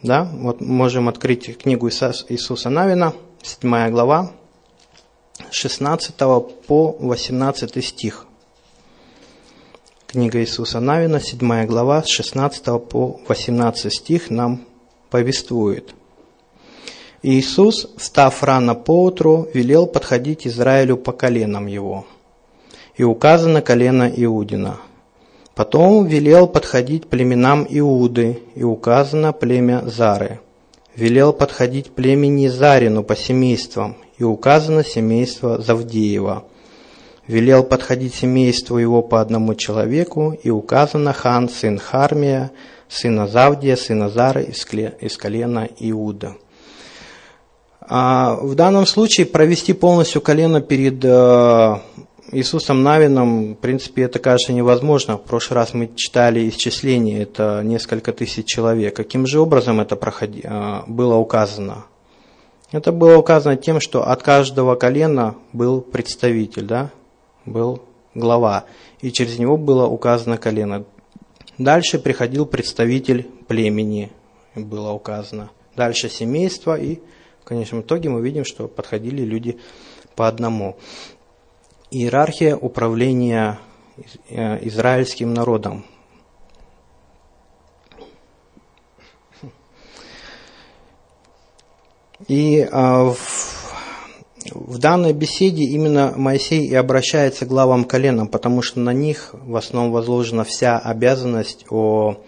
Да? 0.02 0.28
Вот 0.32 0.62
можем 0.62 1.08
открыть 1.08 1.58
книгу 1.58 1.88
Иисуса 1.88 2.70
Навина, 2.70 3.12
7 3.42 3.90
глава, 3.90 4.32
16 5.50 6.16
по 6.66 6.96
18 6.98 7.84
стих. 7.84 8.26
Книга 10.06 10.40
Иисуса 10.40 10.80
Навина, 10.80 11.20
7 11.20 11.66
глава, 11.66 12.02
с 12.02 12.08
16 12.08 12.64
по 12.88 13.20
18 13.28 13.92
стих 13.92 14.30
нам 14.30 14.64
повествует. 15.10 15.94
Иисус, 17.22 17.86
встав 17.96 18.42
рано 18.42 18.74
поутру, 18.74 19.46
велел 19.54 19.86
подходить 19.86 20.46
Израилю 20.46 20.96
по 20.96 21.12
коленам 21.12 21.66
его. 21.66 22.06
И 22.96 23.04
указано 23.04 23.62
колено 23.62 24.10
Иудина. 24.14 24.78
Потом 25.54 26.06
велел 26.06 26.48
подходить 26.48 27.08
племенам 27.08 27.66
Иуды, 27.68 28.42
и 28.54 28.64
указано 28.64 29.32
племя 29.32 29.82
Зары. 29.84 30.40
Велел 31.00 31.32
подходить 31.32 31.92
племени 31.92 32.48
Зарину 32.48 33.02
по 33.02 33.16
семействам, 33.16 33.96
и 34.18 34.22
указано 34.22 34.84
семейство 34.84 35.58
Завдеева. 35.58 36.44
Велел 37.26 37.64
подходить 37.64 38.14
семейству 38.14 38.76
его 38.76 39.00
по 39.00 39.22
одному 39.22 39.54
человеку, 39.54 40.38
и 40.42 40.50
указано 40.50 41.14
хан, 41.14 41.48
сын 41.48 41.78
Хармия, 41.78 42.50
сына 42.86 43.26
Завдия, 43.26 43.76
сына 43.76 44.10
Зары 44.10 44.52
из 45.00 45.16
колена 45.16 45.66
Иуда. 45.78 46.36
А 47.80 48.34
в 48.34 48.54
данном 48.54 48.84
случае 48.84 49.24
провести 49.24 49.72
полностью 49.72 50.20
колено 50.20 50.60
перед 50.60 51.02
э, 51.02 51.76
Иисусом 52.32 52.84
Навином, 52.84 53.54
в 53.54 53.56
принципе, 53.56 54.02
это, 54.02 54.20
кажется, 54.20 54.52
невозможно. 54.52 55.16
В 55.16 55.22
прошлый 55.22 55.56
раз 55.56 55.74
мы 55.74 55.90
читали 55.96 56.48
исчисление, 56.48 57.22
это 57.22 57.62
несколько 57.64 58.12
тысяч 58.12 58.46
человек. 58.46 58.94
Каким 58.94 59.26
же 59.26 59.40
образом 59.40 59.80
это 59.80 59.96
проходи, 59.96 60.42
э, 60.44 60.82
было 60.86 61.16
указано? 61.16 61.86
Это 62.70 62.92
было 62.92 63.16
указано 63.16 63.56
тем, 63.56 63.80
что 63.80 64.06
от 64.06 64.22
каждого 64.22 64.76
колена 64.76 65.34
был 65.52 65.80
представитель, 65.80 66.66
да, 66.66 66.90
был 67.46 67.82
глава, 68.14 68.64
и 69.00 69.10
через 69.10 69.40
него 69.40 69.56
было 69.56 69.86
указано 69.86 70.38
колено. 70.38 70.84
Дальше 71.58 71.98
приходил 71.98 72.46
представитель 72.46 73.26
племени, 73.48 74.12
было 74.54 74.92
указано. 74.92 75.50
Дальше 75.74 76.08
семейство, 76.08 76.78
и 76.78 77.00
в 77.40 77.44
конечном 77.44 77.80
итоге 77.80 78.08
мы 78.08 78.20
видим, 78.22 78.44
что 78.44 78.68
подходили 78.68 79.22
люди 79.22 79.58
по 80.14 80.28
одному. 80.28 80.76
Иерархия 81.90 82.56
управления 82.56 83.58
э, 84.28 84.66
израильским 84.66 85.34
народом– 85.34 85.84
И 92.28 92.68
а, 92.70 93.12
в 94.52 94.78
данной 94.78 95.12
беседе 95.12 95.64
именно 95.64 96.12
Моисей 96.16 96.66
и 96.66 96.74
обращается 96.74 97.46
к 97.46 97.48
главам 97.48 97.84
коленам, 97.84 98.28
потому 98.28 98.62
что 98.62 98.80
на 98.80 98.92
них 98.92 99.30
в 99.32 99.56
основном 99.56 99.92
возложена 99.92 100.44
вся 100.44 100.78
обязанность 100.78 101.64
о 101.70 102.22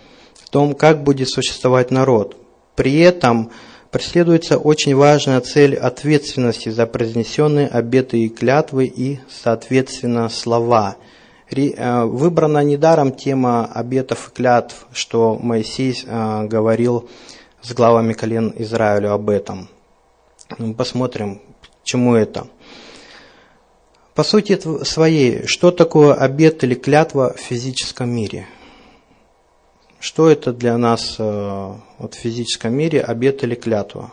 том, 0.50 0.74
как 0.74 1.02
будет 1.02 1.28
существовать 1.28 1.90
народ. 1.90 2.36
При 2.74 3.00
этом 3.00 3.50
преследуется 3.92 4.56
очень 4.56 4.96
важная 4.96 5.40
цель 5.42 5.76
ответственности 5.76 6.70
за 6.70 6.86
произнесенные 6.86 7.68
обеты 7.68 8.18
и 8.20 8.28
клятвы 8.30 8.86
и, 8.86 9.20
соответственно, 9.28 10.28
слова. 10.30 10.96
Э, 11.50 12.04
выбрана 12.04 12.64
недаром 12.64 13.12
тема 13.12 13.66
обетов 13.66 14.28
и 14.28 14.34
клятв, 14.34 14.86
что 14.92 15.38
Моисей 15.38 15.94
э, 16.04 16.46
говорил 16.46 17.08
с 17.60 17.74
главами 17.74 18.14
колен 18.14 18.54
Израилю 18.56 19.12
об 19.12 19.28
этом. 19.28 19.68
Ну, 20.56 20.72
посмотрим, 20.72 21.42
чему 21.84 22.14
это. 22.14 22.46
По 24.14 24.24
сути 24.24 24.58
своей, 24.84 25.46
что 25.46 25.70
такое 25.70 26.14
обет 26.14 26.64
или 26.64 26.74
клятва 26.74 27.34
в 27.36 27.40
физическом 27.40 28.10
мире? 28.10 28.46
Что 30.02 30.28
это 30.28 30.52
для 30.52 30.76
нас 30.78 31.14
э, 31.20 31.72
вот, 31.98 32.14
в 32.14 32.18
физическом 32.18 32.74
мире 32.74 33.02
обет 33.02 33.44
или 33.44 33.54
клятва? 33.54 34.12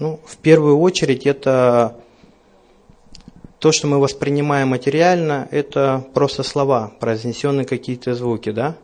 Ну, 0.00 0.18
в 0.26 0.36
первую 0.36 0.80
очередь 0.80 1.26
это 1.26 1.94
то, 3.60 3.70
что 3.70 3.86
мы 3.86 4.00
воспринимаем 4.00 4.70
материально, 4.70 5.46
это 5.52 6.04
просто 6.12 6.42
слова, 6.42 6.92
произнесенные 6.98 7.64
какие-то 7.64 8.16
звуки, 8.16 8.50
да? 8.50 8.74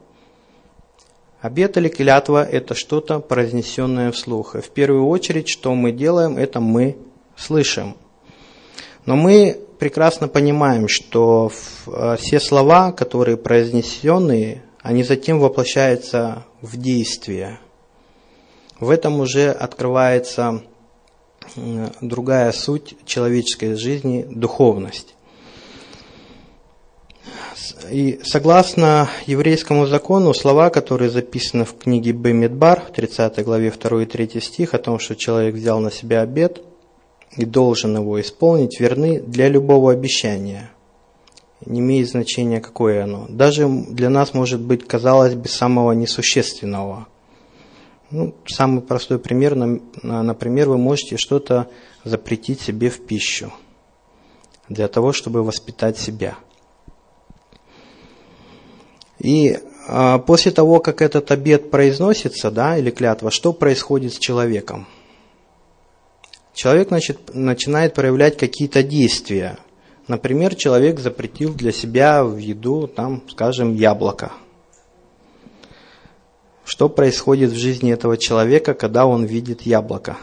Обет 1.41 1.77
или 1.77 1.89
клятва– 1.89 2.45
это 2.53 2.77
что-то, 2.77 3.19
произнесенное 3.19 4.13
вслух. 4.13 4.55
И 4.55 4.61
в 4.61 4.71
первую 4.71 5.09
очередь, 5.09 5.49
что 5.49 5.75
мы 5.75 5.91
делаем, 5.91 6.37
это 6.37 6.61
мы 6.61 6.99
слышим. 7.37 7.97
Но 9.07 9.17
мы 9.17 9.59
прекрасно 9.81 10.29
понимаем, 10.29 10.87
что 10.87 11.51
э, 11.89 12.17
все 12.21 12.39
слова, 12.39 12.93
которые 12.93 13.37
произнесенные, 13.37 14.63
они 14.89 15.03
затем 15.03 15.39
воплощаются 15.39 16.47
в 16.63 16.79
действие. 16.79 17.59
В 18.81 18.89
этом 18.89 19.21
уже 19.21 19.51
открывается 19.51 20.63
другая 22.01 22.53
суть 22.53 22.97
человеческой 23.05 23.75
жизни– 23.75 24.25
духовность. 24.31 25.15
И 27.91 28.19
согласно 28.25 29.11
еврейскому 29.27 29.85
закону, 29.85 30.33
слова, 30.33 30.71
которые 30.71 31.11
записаны 31.11 31.67
в 31.67 31.77
книге 31.77 32.13
Бемидбар, 32.13 32.81
30 32.81 33.45
главе 33.45 33.71
2 33.71 34.03
и 34.05 34.07
3 34.07 34.41
стих, 34.41 34.73
о 34.73 34.79
том, 34.79 34.99
что 35.01 35.17
человек 35.17 35.55
взял 35.55 35.81
на 35.81 35.91
себя 35.91 36.23
обед 36.23 36.63
и 37.37 37.45
должен 37.45 37.95
его 37.95 38.19
исполнить, 38.19 38.81
верны 38.81 39.21
для 39.21 39.49
любого 39.49 39.93
обещания. 39.93 40.71
Не 41.67 41.81
имеет 41.81 42.09
значения, 42.09 42.61
какое 42.61 43.05
оно. 43.05 43.27
Даже 43.29 43.69
для 43.69 44.11
нас 44.11 44.35
может 44.35 44.61
быть, 44.61 44.87
казалось 44.87 45.35
бы, 45.35 45.49
самого 45.49 45.93
несущественного. 45.93 47.09
Ну, 48.11 48.35
самый 48.47 48.81
простой 48.81 49.19
пример, 49.19 49.55
например, 49.55 50.71
вы 50.71 50.79
можете 50.79 51.17
что-то 51.19 51.69
запретить 52.05 52.61
себе 52.61 52.89
в 52.89 53.05
пищу 53.05 53.53
для 54.69 54.89
того, 54.89 55.13
чтобы 55.13 55.43
воспитать 55.43 55.99
себя– 55.99 56.37
и 59.19 59.59
а, 59.89 60.19
после 60.19 60.53
того, 60.53 60.81
как 60.81 61.03
этот 61.03 61.31
обед 61.31 61.71
произносится, 61.71 62.51
да, 62.51 62.79
или 62.79 62.91
клятва, 62.91 63.31
что 63.31 63.53
происходит 63.53 64.15
с 64.15 64.19
человеком? 64.19 64.87
Человек 66.55 66.89
значит, 66.89 67.35
начинает 67.35 67.95
проявлять 67.95 68.37
какие-то 68.37 68.83
действия. 68.83 69.59
Например, 70.09 70.55
человек 70.55 71.01
запретил 71.01 71.53
для 71.53 71.71
себя 71.71 72.25
в 72.25 72.39
еду, 72.39 72.87
там, 72.89 73.23
скажем, 73.29 73.75
яблоко. 73.75 74.33
Что 76.65 76.89
происходит 76.89 77.51
в 77.51 77.57
жизни 77.57 77.93
этого 77.93 78.17
человека, 78.17 78.73
когда 78.73 79.05
он 79.05 79.27
видит 79.27 79.63
яблоко? 79.63 80.17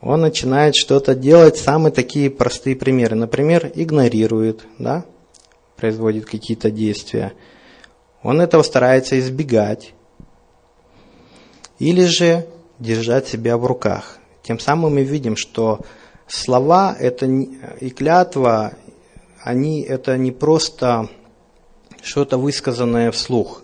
Он 0.00 0.20
начинает 0.20 0.76
что-то 0.76 1.16
делать, 1.16 1.56
самые 1.56 1.92
такие 1.92 2.30
простые 2.30 2.76
примеры. 2.76 3.16
Например, 3.16 3.72
игнорирует, 3.74 4.64
да, 4.78 5.04
производит 5.76 6.26
какие-то 6.26 6.70
действия, 6.70 7.32
он 8.22 8.40
этого 8.40 8.62
старается 8.62 9.18
избегать 9.18 9.94
или 11.78 12.04
же 12.04 12.46
держать 12.78 13.26
себя 13.26 13.56
в 13.56 13.66
руках. 13.66 14.18
Тем 14.42 14.58
самым 14.58 14.94
мы 14.94 15.02
видим, 15.02 15.36
что 15.36 15.80
слова 16.26 16.96
это 16.98 17.26
и 17.26 17.90
клятва, 17.90 18.74
они 19.42 19.82
это 19.82 20.16
не 20.16 20.32
просто 20.32 21.08
что-то 22.02 22.38
высказанное 22.38 23.10
вслух, 23.10 23.62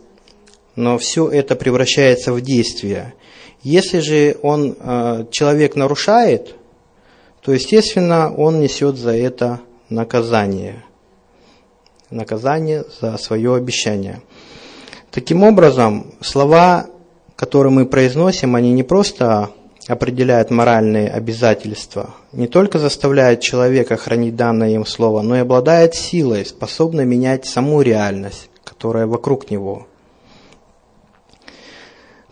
но 0.76 0.98
все 0.98 1.28
это 1.28 1.56
превращается 1.56 2.32
в 2.32 2.40
действие. 2.40 3.14
Если 3.62 4.00
же 4.00 4.36
он, 4.42 4.76
э, 4.78 5.26
человек 5.30 5.76
нарушает, 5.76 6.56
то, 7.40 7.52
естественно, 7.52 8.34
он 8.34 8.60
несет 8.60 8.96
за 8.96 9.16
это 9.16 9.60
наказание– 9.88 10.84
наказание 12.12 12.84
за 13.00 13.16
свое 13.16 13.54
обещание. 13.54 14.22
Таким 15.10 15.42
образом, 15.42 16.14
слова, 16.20 16.86
которые 17.36 17.72
мы 17.72 17.86
произносим, 17.86 18.54
они 18.54 18.72
не 18.72 18.82
просто 18.82 19.50
определяют 19.88 20.50
моральные 20.50 21.08
обязательства, 21.08 22.14
не 22.32 22.46
только 22.46 22.78
заставляют 22.78 23.40
человека 23.40 23.96
хранить 23.96 24.36
данное 24.36 24.70
им 24.70 24.86
слово, 24.86 25.22
но 25.22 25.36
и 25.36 25.40
обладает 25.40 25.94
силой, 25.94 26.46
способной 26.46 27.04
менять 27.04 27.46
саму 27.46 27.82
реальность, 27.82 28.48
которая 28.64 29.06
вокруг 29.06 29.50
него. 29.50 29.86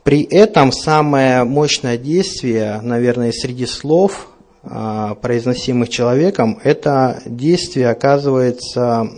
При 0.03 0.23
этом 0.23 0.73
самое 0.73 1.45
мощное 1.45 1.99
действие, 1.99 2.81
наверное, 2.83 3.33
среди 3.33 3.67
слов, 3.67 4.29
а, 4.63 5.15
произносимых 5.15 5.89
человеком, 5.89 6.59
это 6.63 7.21
действие 7.27 7.89
оказывается 7.91 9.09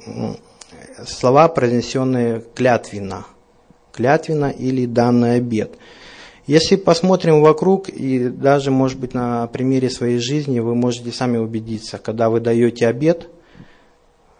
слова, 1.07 1.49
произнесенные 1.49 2.43
клятвенно. 2.55 3.27
Клятвенно 3.93 4.51
или 4.51 4.87
данный 4.87 5.37
обед. 5.37 5.73
Если 6.47 6.77
посмотрим 6.77 7.41
вокруг, 7.41 7.89
и 7.89 8.29
даже, 8.29 8.71
может 8.71 8.99
быть, 8.99 9.15
на 9.15 9.47
примере 9.47 9.89
своей 9.91 10.19
жизни, 10.19 10.59
вы 10.59 10.75
можете 10.75 11.13
сами 11.13 11.37
убедиться, 11.37 11.99
когда 11.99 12.29
вы 12.31 12.41
даете 12.41 12.89
обед, 12.89 13.29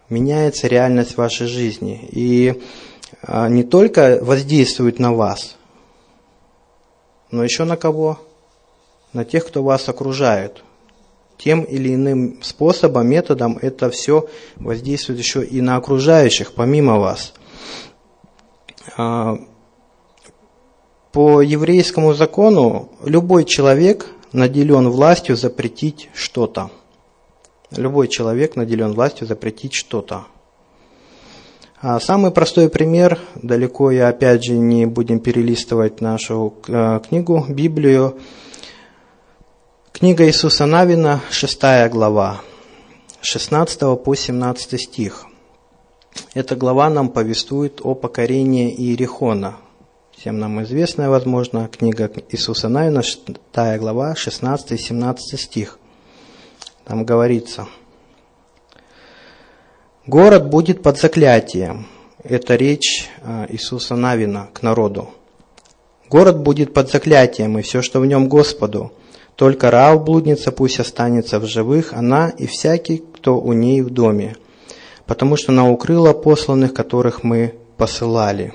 меняется 0.09 0.67
реальность 0.67 1.15
вашей 1.15 1.47
жизни. 1.47 2.07
И 2.11 2.61
а, 3.21 3.47
не 3.47 3.63
только 3.63 4.19
воздействует 4.21 4.99
на 4.99 5.13
вас, 5.13 5.55
но 7.31 7.43
еще 7.43 7.63
на 7.63 7.77
кого? 7.77 8.19
На 9.13 9.23
тех, 9.23 9.47
кто 9.47 9.63
вас 9.63 9.87
окружает 9.87 10.63
тем 11.37 11.63
или 11.63 11.93
иным 11.93 12.41
способом, 12.41 13.07
методом 13.07 13.57
это 13.61 13.89
все 13.89 14.29
воздействует 14.55 15.19
еще 15.19 15.43
и 15.43 15.61
на 15.61 15.75
окружающих, 15.75 16.53
помимо 16.53 16.99
вас. 16.99 17.33
По 21.13 21.41
еврейскому 21.41 22.15
закону 22.15 22.89
любой 23.05 23.45
человек 23.45 24.07
наделен 24.31 24.89
властью 24.89 25.37
запретить 25.37 26.09
что-то. 26.15 26.71
Любой 27.69 28.07
человек 28.07 28.55
наделен 28.55 28.93
властью 28.93 29.27
запретить 29.27 29.75
что-то. 29.75 30.25
А 31.79 31.99
самый 31.99 32.31
простой 32.31 32.67
пример, 32.67 33.19
далеко 33.35 33.91
я 33.91 34.07
опять 34.07 34.43
же 34.43 34.53
не 34.53 34.87
будем 34.87 35.19
перелистывать 35.19 36.01
нашу 36.01 36.55
э, 36.67 36.99
книгу, 37.07 37.45
Библию, 37.47 38.17
Книга 39.91 40.25
Иисуса 40.25 40.65
Навина, 40.65 41.21
6 41.29 41.61
глава, 41.91 42.41
16 43.21 44.03
по 44.03 44.15
17 44.15 44.81
стих. 44.81 45.27
Эта 46.33 46.55
глава 46.55 46.89
нам 46.89 47.09
повествует 47.09 47.81
о 47.83 47.93
покорении 47.93 48.73
Иерихона. 48.73 49.57
Всем 50.23 50.39
нам 50.39 50.63
известная, 50.63 51.09
возможно, 51.09 51.67
книга 51.67 52.09
Иисуса 52.29 52.69
Навина, 52.69 53.03
6 53.03 53.41
глава, 53.77 54.15
16 54.15 54.71
и 54.71 54.77
17 54.77 55.37
стих. 55.37 55.79
Там 56.85 57.03
говорится, 57.03 57.67
«Город 60.07 60.49
будет 60.49 60.81
под 60.81 60.97
заклятием». 60.97 61.87
Это 62.23 62.55
речь 62.55 63.09
э, 63.21 63.47
Иисуса 63.49 63.97
Навина 63.97 64.47
к 64.53 64.61
народу. 64.61 65.09
«Город 66.09 66.41
будет 66.41 66.73
под 66.73 66.89
заклятием, 66.89 67.59
и 67.59 67.61
все, 67.61 67.81
что 67.81 67.99
в 67.99 68.05
нем 68.05 68.29
Господу, 68.29 68.93
только 69.35 69.71
Раав, 69.71 70.05
блудница, 70.05 70.53
пусть 70.53 70.79
останется 70.79 71.37
в 71.41 71.45
живых, 71.47 71.91
она 71.91 72.29
и 72.29 72.47
всякий, 72.47 73.03
кто 73.13 73.37
у 73.37 73.51
ней 73.51 73.81
в 73.81 73.89
доме, 73.89 74.37
потому 75.05 75.35
что 75.35 75.51
она 75.51 75.69
укрыла 75.69 76.13
посланных, 76.13 76.73
которых 76.73 77.23
мы 77.23 77.55
посылали. 77.75 78.53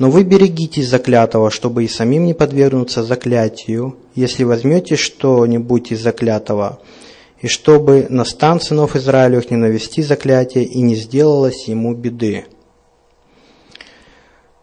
Но 0.00 0.10
вы 0.10 0.24
берегитесь 0.24 0.88
заклятого, 0.88 1.50
чтобы 1.50 1.84
и 1.84 1.88
самим 1.88 2.24
не 2.24 2.32
подвергнуться 2.32 3.02
заклятию, 3.02 3.98
если 4.14 4.44
возьмете 4.44 4.96
что-нибудь 4.96 5.92
из 5.92 6.00
заклятого, 6.00 6.80
и 7.42 7.48
чтобы 7.48 8.06
на 8.08 8.24
стан 8.24 8.62
сынов 8.62 8.96
Израилевых 8.96 9.50
не 9.50 9.58
навести 9.58 10.02
заклятие 10.02 10.64
и 10.64 10.80
не 10.80 10.94
сделалось 10.94 11.68
ему 11.68 11.92
беды. 11.92 12.46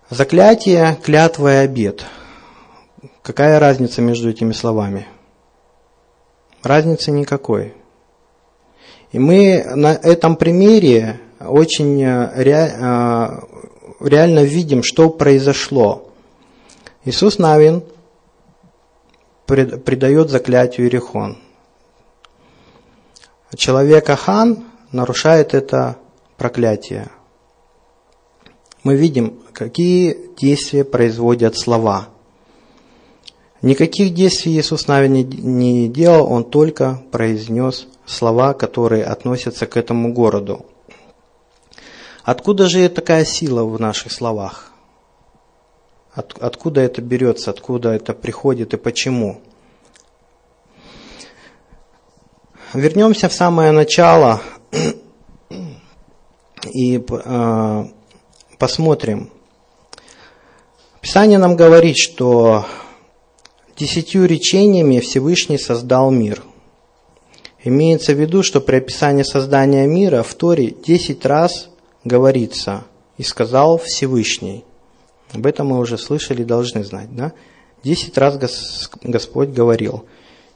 Заклятие, 0.10 0.97
клятва 1.04 1.54
и 1.54 1.65
обед. 1.65 2.04
Какая 3.21 3.60
разница 3.60 4.02
между 4.02 4.32
этими 4.32 4.54
словами? 4.54 5.06
Разницы 6.63 7.12
никакой. 7.12 7.76
И 9.12 9.19
мы 9.19 9.63
на 9.76 9.93
этом 9.93 10.36
примере 10.36 11.19
очень 11.39 12.02
э, 12.02 12.32
реально 14.00 14.44
видим, 14.44 14.84
что 14.84 15.10
произошло. 15.10 16.10
Иисус 17.06 17.38
Навин 17.40 17.84
предает 19.46 20.30
заклятию 20.30 20.88
Иерихон. 20.88 21.38
Человек 23.56 24.10
Ахан 24.10 24.66
нарушает 24.92 25.54
это 25.54 25.98
проклятие. 26.36 27.10
Мы 28.84 28.96
видим, 28.96 29.40
какие 29.54 30.18
действия 30.38 30.84
производят 30.84 31.58
слова. 31.58 32.10
Никаких 33.62 34.14
действий 34.14 34.60
Иисус 34.60 34.88
Навин 34.88 35.14
не 35.14 35.88
делал, 35.88 36.32
Он 36.32 36.44
только 36.44 37.02
произнес 37.12 37.88
слова, 38.06 38.54
которые 38.54 39.04
относятся 39.04 39.66
к 39.66 39.78
этому 39.78 40.14
городу. 40.14 40.66
Откуда 42.28 42.68
же 42.68 42.90
такая 42.90 43.24
сила 43.24 43.63
в 43.63 43.80
наших 43.80 44.12
словах? 44.12 44.74
От, 46.13 46.38
откуда 46.42 46.82
это 46.82 47.02
берется, 47.02 47.52
откуда 47.52 47.94
это 47.94 48.13
приходит 48.13 48.74
и 48.74 48.78
почему? 48.78 49.40
Вернемся 52.74 53.30
в 53.30 53.34
самое 53.34 53.72
начало 53.72 54.42
и 56.70 56.98
э, 56.98 57.86
посмотрим. 58.60 59.32
Писание 61.00 61.38
нам 61.38 61.56
говорит, 61.56 61.96
что 61.96 62.66
десятью 63.78 64.26
речениями 64.26 65.00
Всевышний 65.00 65.58
создал 65.58 66.12
мир. 66.12 66.44
Имеется 67.63 68.12
в 68.12 68.20
виду, 68.20 68.44
что 68.44 68.60
при 68.60 68.76
описании 68.76 69.24
создания 69.24 69.88
мира 69.88 70.24
в 70.24 70.34
Торе 70.36 70.72
десять 70.72 71.26
раз 71.26 71.70
говорится 72.08 72.86
«И 73.17 73.24
сказал 73.24 73.78
Всевышний». 73.78 74.63
Об 75.34 75.46
этом 75.46 75.67
мы 75.67 75.80
уже 75.80 75.98
слышали 75.98 76.43
должны 76.43 76.84
знать. 76.84 77.13
Да? 77.15 77.34
Десять 77.84 78.17
раз 78.17 78.38
Господь 79.04 79.50
говорил 79.50 80.06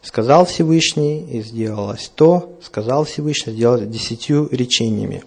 «Сказал 0.02 0.46
Всевышний, 0.46 1.22
и 1.22 1.42
сделалось 1.42 2.12
то, 2.16 2.58
сказал 2.64 3.04
Всевышний, 3.04 3.54
сделалось 3.54 3.88
десятью 3.88 4.48
речениями». 4.52 5.24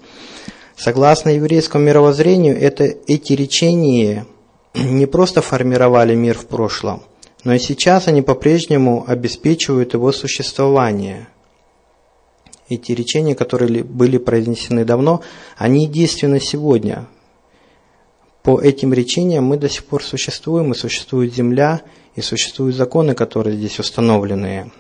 Согласно 0.77 1.29
еврейскому 1.29 1.85
мировоззрению, 1.85 2.61
это, 2.61 2.85
эти 2.85 3.33
речения 3.35 4.27
не 4.75 5.07
просто 5.07 5.41
формировали 5.41 6.17
мир 6.17 6.37
в 6.37 6.47
прошлом, 6.47 7.05
но 7.45 7.55
и 7.55 7.61
сейчас 7.61 8.09
они 8.09 8.23
по-прежнему 8.23 9.05
обеспечивают 9.07 9.95
его 9.95 10.11
существование– 10.11 11.29
эти 12.69 12.93
речения, 12.93 13.35
которые 13.35 13.85
были 13.85 14.19
произнесены 14.19 14.85
давно, 14.85 15.23
они 15.57 15.87
действенны 15.87 16.41
сегодня. 16.41 17.07
По 18.43 18.61
этим 18.61 18.93
речениям 18.93 19.45
мы 19.45 19.57
до 19.57 19.69
сих 19.69 19.85
пор 19.85 20.03
существуем, 20.03 20.73
и 20.73 20.77
существует 20.77 21.35
земля, 21.35 21.83
и 22.15 22.21
существуют 22.21 22.77
законы, 22.77 23.15
которые 23.15 23.57
здесь 23.57 23.79
установлены. 23.79 24.71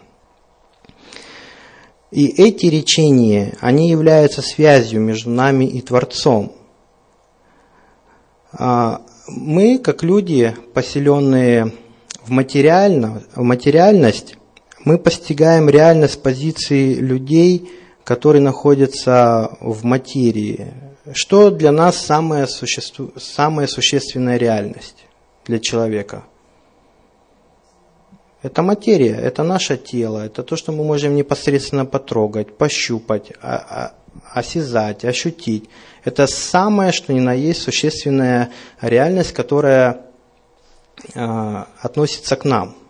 И 2.10 2.26
эти 2.26 2.66
речения, 2.66 3.56
они 3.60 3.90
являются 3.90 4.40
связью 4.40 5.00
между 5.00 5.30
нами 5.30 5.64
и 5.64 5.80
Творцом. 5.80 6.52
А 8.52 9.02
мы, 9.26 9.78
как 9.78 10.04
люди, 10.04 10.54
поселенные 10.74 11.72
в, 12.22 12.30
материально, 12.30 13.22
в 13.34 13.42
материальность, 13.42 14.36
мы 14.84 14.98
постигаем 14.98 15.68
реальность 15.68 16.22
позиции 16.22 16.94
людей, 16.94 17.70
которые 18.04 18.42
находятся 18.42 19.56
в 19.60 19.84
материи. 19.84 20.72
Что 21.12 21.50
для 21.50 21.72
нас 21.72 21.96
самая, 21.96 22.46
существу... 22.46 23.10
самая 23.16 23.66
существенная 23.66 24.36
реальность 24.36 25.06
для 25.46 25.58
человека? 25.58 26.24
Это 28.42 28.60
материя, 28.60 29.14
это 29.14 29.42
наше 29.42 29.78
тело, 29.78 30.26
это 30.26 30.42
то, 30.42 30.54
что 30.56 30.70
мы 30.70 30.84
можем 30.84 31.14
непосредственно 31.14 31.86
потрогать, 31.86 32.54
пощупать, 32.58 33.32
осязать, 34.34 35.06
ощутить. 35.06 35.70
Это 36.04 36.26
самое, 36.26 36.92
что 36.92 37.14
ни 37.14 37.20
на 37.20 37.32
есть, 37.32 37.62
существенная 37.62 38.50
реальность, 38.82 39.32
которая 39.32 40.02
а, 41.14 41.68
относится 41.80 42.36
к 42.36 42.44
нам– 42.44 42.76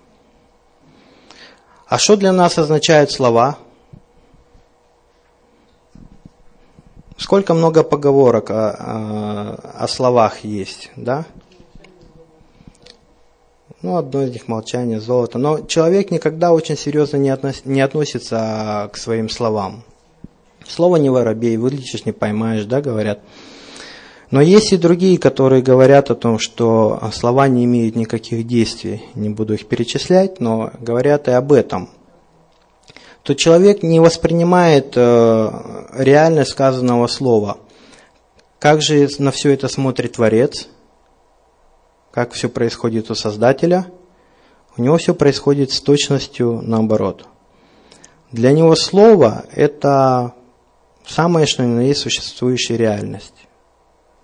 а 1.95 1.99
что 1.99 2.17
для 2.17 2.33
нас 2.33 2.59
означают 2.59 3.13
слова? 3.13 3.57
Сколько 7.17 7.55
много 7.55 7.85
поговорок 7.85 8.51
о, 8.51 8.71
о, 8.71 9.85
о 9.85 9.87
словах 9.87 10.43
есть, 10.43 10.91
да? 10.97 11.25
Ну, 13.81 13.97
одно 13.97 14.25
из 14.25 14.33
них 14.33 14.49
молчание, 14.49 14.99
золото. 14.99 15.39
Но 15.39 15.61
человек 15.69 16.11
никогда 16.11 16.53
очень 16.53 16.77
серьезно 16.77 17.19
не, 17.19 17.31
относ, 17.31 17.65
не 17.65 17.81
относится 17.81 18.91
к 18.93 18.97
своим 18.97 19.29
словам. 19.29 19.85
Слово 20.67 20.97
не 20.97 21.11
воробей, 21.11 21.57
вылечишь, 21.57 22.07
не 22.07 22.13
поймаешь, 22.13 22.65
да, 22.65 22.81
говорят. 22.81 23.21
Но 24.35 24.40
есть 24.40 24.73
и 24.73 24.77
другие, 24.77 25.16
которые 25.16 25.62
говорят 25.62 26.11
о 26.11 26.16
том, 26.16 26.40
что 26.40 27.01
слова 27.12 27.47
не 27.47 27.66
имеют 27.66 27.94
никаких 27.94 28.44
действий. 28.49 29.05
Не 29.14 29.31
буду 29.31 29.55
их 29.55 29.66
перечислять, 29.66 30.40
но 30.40 30.73
говорят 30.81 31.29
и 31.29 31.31
об 31.31 31.53
этом. 31.53 31.88
То 33.23 33.35
человек 33.37 33.85
не 33.85 34.01
воспринимает 34.01 34.94
э, 34.97 35.51
реальность 35.92 36.51
сказанного 36.51 37.07
слова. 37.07 37.59
Как 38.59 38.83
же 38.83 39.09
на 39.20 39.31
все 39.31 39.51
это 39.51 39.68
смотрит 39.68 40.14
Творец? 40.14 40.66
Как 42.11 42.33
все 42.33 42.49
происходит 42.49 43.12
у 43.12 43.14
Создателя? 43.14 43.87
У 44.77 44.83
него 44.83 44.97
все 44.97 45.14
происходит 45.14 45.70
с 45.70 45.81
точностью 45.81 46.61
наоборот. 46.61 47.25
Для 48.33 48.51
него 48.51 48.75
слово– 48.75 49.44
это 49.53 50.35
самое, 51.07 51.47
что 51.47 51.62
ни 51.62 51.68
на 51.68 51.83
есть 51.83 52.01
существующая 52.01 52.77
реальность. 52.77 53.35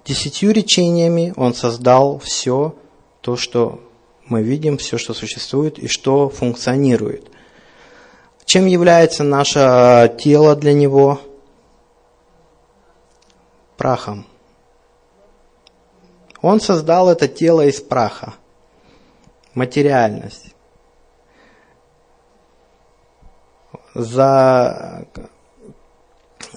Десятью 0.05 0.53
речениями 0.53 1.33
он 1.37 1.55
создал 1.55 2.19
все 2.19 2.75
то, 3.21 3.37
что 3.37 3.81
мы 4.27 4.43
видим, 4.43 4.79
все, 4.79 4.97
что 4.97 5.13
существует 5.13 5.79
и 5.79 5.89
что 5.89 6.29
функционирует. 6.29 7.31
Чем 8.45 8.67
является 8.67 9.25
наше 9.25 10.15
тело 10.19 10.57
для 10.57 10.73
него? 10.73 11.21
Прахом. 13.77 14.27
Он 16.43 16.61
создал 16.61 17.11
это 17.11 17.29
тело 17.29 17.67
из 17.67 17.81
праха. 17.81 18.35
Материальность. 19.55 20.55
За, 23.95 25.07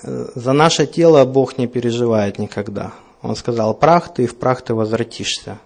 за 0.04 0.54
наше 0.54 0.86
тело 0.86 1.26
Бог 1.26 1.58
не 1.58 1.68
переживает 1.68 2.40
никогда. 2.40 2.94
Он 3.24 3.38
сказал, 3.38 3.74
прах 3.74 4.14
ты, 4.14 4.26
и 4.26 4.28
в 4.28 4.38
прах 4.38 4.62
ты 4.62 4.76
возвратишься. 4.76 5.58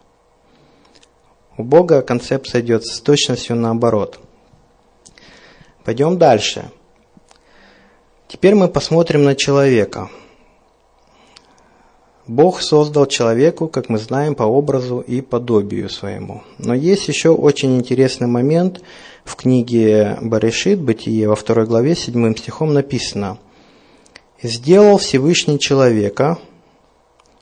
У 1.57 1.63
Бога 1.63 2.03
концепция 2.03 2.61
идет 2.61 2.85
с 2.85 3.01
точностью 3.01 3.55
наоборот. 3.55 4.19
Пойдем 5.83 6.19
дальше. 6.19 6.69
Теперь 8.27 8.53
мы 8.53 8.67
посмотрим 8.67 9.23
на 9.23 9.33
человека. 9.35 10.09
Бог 12.27 12.61
создал 12.61 13.07
человеку, 13.07 13.67
как 13.67 13.89
мы 13.89 13.97
знаем, 13.97 14.35
по 14.35 14.43
образу 14.43 14.99
и 14.99 15.21
подобию 15.21 15.89
своему. 15.89 16.43
Но 16.59 16.75
есть 16.75 17.07
еще 17.07 17.29
очень 17.29 17.77
интересный 17.77 18.27
момент 18.27 18.81
в 19.23 19.35
книге 19.35 20.19
Баришит, 20.21 20.79
Бытие, 20.79 21.27
во 21.27 21.35
второй 21.35 21.65
главе, 21.65 21.95
седьмым 21.95 22.35
стихом 22.35 22.73
написано 22.73 23.39
«Сделал 24.43 24.99
Всевышний 24.99 25.57
человека, 25.57 26.37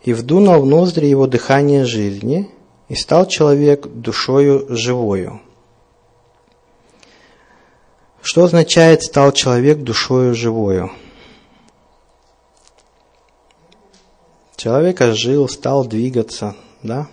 и 0.06 0.14
вдунул 0.14 0.62
в 0.62 0.66
ноздри 0.68 1.08
его 1.08 1.26
дыхание 1.26 1.84
жизни, 1.84 2.50
и 2.88 2.96
стал 2.96 3.26
человек 3.26 3.88
душою 3.88 4.68
живою. 4.70 5.42
Что 8.22 8.46
означает 8.46 9.04
«стал 9.04 9.32
человек 9.32 9.80
душою 9.80 10.36
живою»? 10.36 10.92
Человек 14.56 15.02
ожил, 15.02 15.50
стал 15.50 15.86
двигаться, 15.86 16.56
да? 16.84 17.08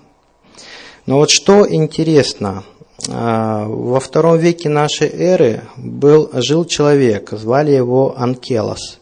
Но 1.07 1.17
вот 1.17 1.31
что 1.31 1.67
интересно, 1.71 2.65
а, 3.09 3.67
во 3.67 4.01
втором 4.01 4.39
веке 4.39 4.69
нашей 4.69 5.09
эры 5.09 5.63
был, 5.77 6.31
жил 6.35 6.67
человек, 6.67 7.31
звали 7.31 7.73
его 7.73 8.15
Анкелос. 8.17 9.02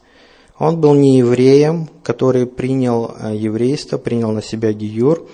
Он 0.61 0.79
был 0.79 0.95
не 0.95 1.17
евреем, 1.17 1.89
который 2.03 2.45
принял 2.45 3.15
а, 3.19 3.33
еврейство, 3.33 3.97
принял 3.97 4.31
на 4.31 4.43
себя 4.43 4.75
гиюр. 4.75 5.27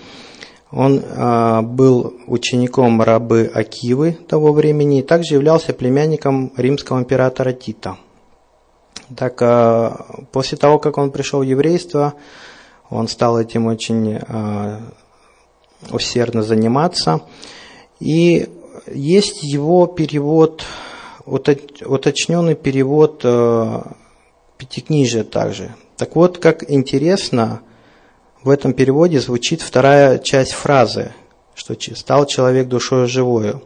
Он 0.71 1.03
а, 1.05 1.63
был 1.63 2.15
учеником 2.29 3.03
рабы 3.03 3.51
Акивы 3.53 4.13
того 4.13 4.53
времени 4.53 5.01
и 5.01 5.03
также 5.03 5.35
являлся 5.35 5.75
племянником 5.75 6.53
римского 6.57 7.01
императора 7.01 7.53
Тита. 7.53 7.99
Так, 9.17 9.39
после 10.33 10.59
того, 10.59 10.79
как 10.79 10.99
он 10.99 11.11
пришел 11.13 11.41
в 11.41 11.45
еврейство, 11.45 12.15
он 12.91 13.07
стал 13.07 13.41
этим 13.41 13.67
очень 13.67 14.19
усердно 15.93 16.43
заниматься. 16.43 17.21
И 18.01 18.49
есть 18.93 19.45
его 19.45 19.87
перевод, 19.87 20.65
уточненный 21.25 22.57
перевод 22.57 23.25
Пятикнижия 24.59 25.25
также. 25.25 25.75
Так 25.97 26.17
вот, 26.17 26.39
как 26.39 26.71
интересно, 26.71 27.61
в 28.43 28.49
этом 28.51 28.73
переводе 28.73 29.21
звучит 29.21 29.61
вторая 29.61 30.19
часть 30.19 30.53
фразы, 30.53 31.13
что 31.55 31.75
стал 31.95 32.27
человек 32.27 32.69
душою 32.69 33.09
живою. 33.09 33.63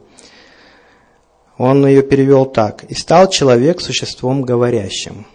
Он 1.59 1.87
ее 1.87 2.03
перевел 2.03 2.47
так. 2.47 2.85
«И 2.85 2.95
стал 2.95 3.29
человек 3.29 3.81
существом 3.81 4.43
говорящим». 4.43 5.27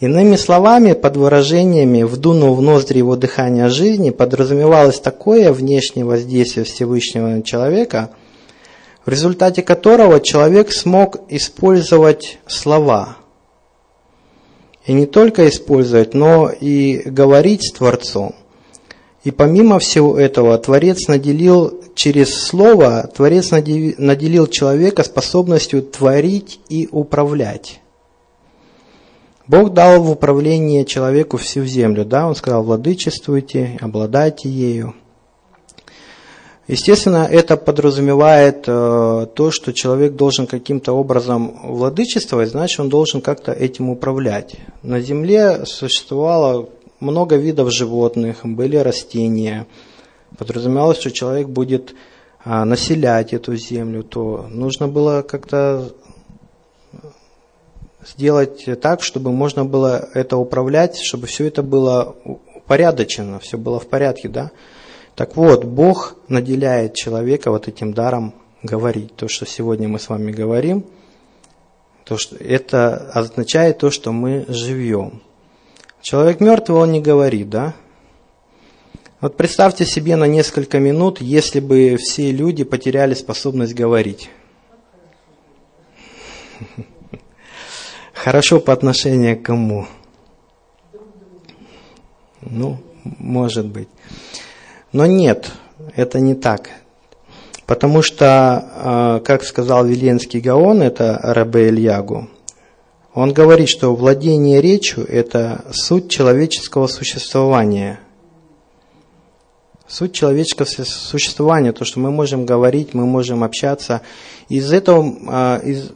Иными 0.00 0.36
словами, 0.36 0.94
под 0.94 1.16
выражениями 1.16 2.02
«вдунул 2.02 2.54
в 2.54 2.62
ноздри 2.62 2.98
его 2.98 3.16
дыхания 3.16 3.68
жизни» 3.68 4.10
подразумевалось 4.10 4.98
такое 4.98 5.52
внешнее 5.52 6.06
воздействие 6.06 6.64
Всевышнего 6.64 7.28
на 7.28 7.42
человека, 7.42 8.10
в 9.04 9.08
результате 9.08 9.62
которого 9.62 10.20
человек 10.20 10.72
смог 10.72 11.18
использовать 11.28 12.38
слова. 12.46 13.16
И 14.86 14.92
не 14.92 15.06
только 15.06 15.48
использовать, 15.48 16.14
но 16.14 16.50
и 16.50 17.02
говорить 17.04 17.68
с 17.68 17.72
Творцом. 17.72 18.34
И 19.22 19.30
помимо 19.30 19.78
всего 19.78 20.18
этого, 20.18 20.56
Творец 20.58 21.06
наделил 21.06 21.82
через 21.94 22.34
Слово, 22.34 23.10
Творец 23.14 23.50
наделил 23.50 24.46
человека 24.46 25.02
способностью 25.04 25.82
творить 25.82 26.60
и 26.70 26.88
управлять. 26.90 27.80
Бог 29.46 29.74
дал 29.74 30.02
в 30.02 30.10
управление 30.10 30.84
человеку 30.84 31.36
всю 31.36 31.64
землю, 31.64 32.04
да, 32.04 32.28
он 32.28 32.34
сказал, 32.34 32.62
владычествуйте, 32.62 33.78
обладайте 33.80 34.48
ею. 34.48 34.94
Естественно, 36.70 37.26
это 37.28 37.56
подразумевает 37.56 38.62
э, 38.68 39.26
то, 39.34 39.50
что 39.50 39.72
человек 39.72 40.14
должен 40.14 40.46
каким-то 40.46 40.92
образом 40.92 41.58
владычествовать, 41.64 42.50
значит, 42.50 42.78
он 42.78 42.88
должен 42.88 43.20
как-то 43.22 43.50
этим 43.50 43.90
управлять. 43.90 44.54
На 44.84 45.00
земле 45.00 45.66
существовало 45.66 46.68
много 47.00 47.34
видов 47.34 47.72
животных, 47.72 48.42
были 48.44 48.76
растения. 48.76 49.66
Подразумевалось, 50.38 51.00
что 51.00 51.10
человек 51.10 51.48
будет 51.48 51.92
э, 52.44 52.62
населять 52.62 53.32
эту 53.32 53.56
землю, 53.56 54.04
то 54.04 54.46
нужно 54.48 54.86
было 54.86 55.22
как-то 55.22 55.92
сделать 58.06 58.66
так, 58.80 59.02
чтобы 59.02 59.32
можно 59.32 59.64
было 59.64 60.08
это 60.14 60.36
управлять, 60.36 60.98
чтобы 60.98 61.26
все 61.26 61.48
это 61.48 61.64
было 61.64 62.14
упорядочено, 62.54 63.40
все 63.40 63.58
было 63.58 63.80
в 63.80 63.88
порядке, 63.88 64.28
да? 64.28 64.52
Так 65.14 65.36
вот, 65.36 65.64
Бог 65.64 66.16
наделяет 66.28 66.94
человека 66.94 67.50
вот 67.50 67.68
этим 67.68 67.92
даром 67.92 68.34
говорить. 68.62 69.14
То, 69.16 69.28
что 69.28 69.46
сегодня 69.46 69.88
мы 69.88 69.98
с 69.98 70.08
вами 70.08 70.32
говорим, 70.32 70.84
то, 72.04 72.16
что 72.16 72.36
это 72.36 73.10
означает 73.12 73.78
то, 73.78 73.90
что 73.90 74.12
мы 74.12 74.44
живем. 74.48 75.22
Человек 76.02 76.40
мертвый, 76.40 76.80
он 76.80 76.92
не 76.92 77.00
говорит, 77.00 77.50
да? 77.50 77.74
Вот 79.20 79.36
представьте 79.36 79.84
себе 79.84 80.16
на 80.16 80.24
несколько 80.24 80.78
минут, 80.78 81.20
если 81.20 81.60
бы 81.60 81.96
все 81.98 82.32
люди 82.32 82.64
потеряли 82.64 83.12
способность 83.12 83.74
говорить. 83.74 84.30
Хорошо 88.14 88.60
по 88.60 88.72
отношению 88.72 89.38
к 89.38 89.42
кому? 89.42 89.86
Ну, 92.40 92.78
может 93.04 93.66
быть. 93.66 93.88
Но 94.92 95.06
нет, 95.06 95.50
это 95.94 96.20
не 96.20 96.34
так. 96.34 96.68
Потому 97.66 98.02
что, 98.02 98.26
а, 98.26 99.20
как 99.20 99.44
сказал 99.44 99.86
Веленский 99.86 100.40
Гаон, 100.40 100.82
это 100.82 101.20
Рабе 101.22 101.68
Ильягу, 101.68 102.28
он 103.14 103.32
говорит, 103.32 103.68
что 103.68 103.94
владение 103.94 104.60
речью– 104.60 105.04
это 105.08 105.64
суть 105.72 106.10
человеческого 106.10 106.88
существования. 106.88 108.00
Суть 109.86 110.12
человеческого 110.12 110.66
существования, 110.66 111.72
то, 111.72 111.84
что 111.84 112.00
мы 112.00 112.10
можем 112.10 112.44
говорить, 112.44 112.94
мы 112.94 113.06
можем 113.06 113.44
общаться. 113.44 114.02
Из 114.48 114.72
этого, 114.72 115.14
а, 115.28 115.58
из, 115.58 115.92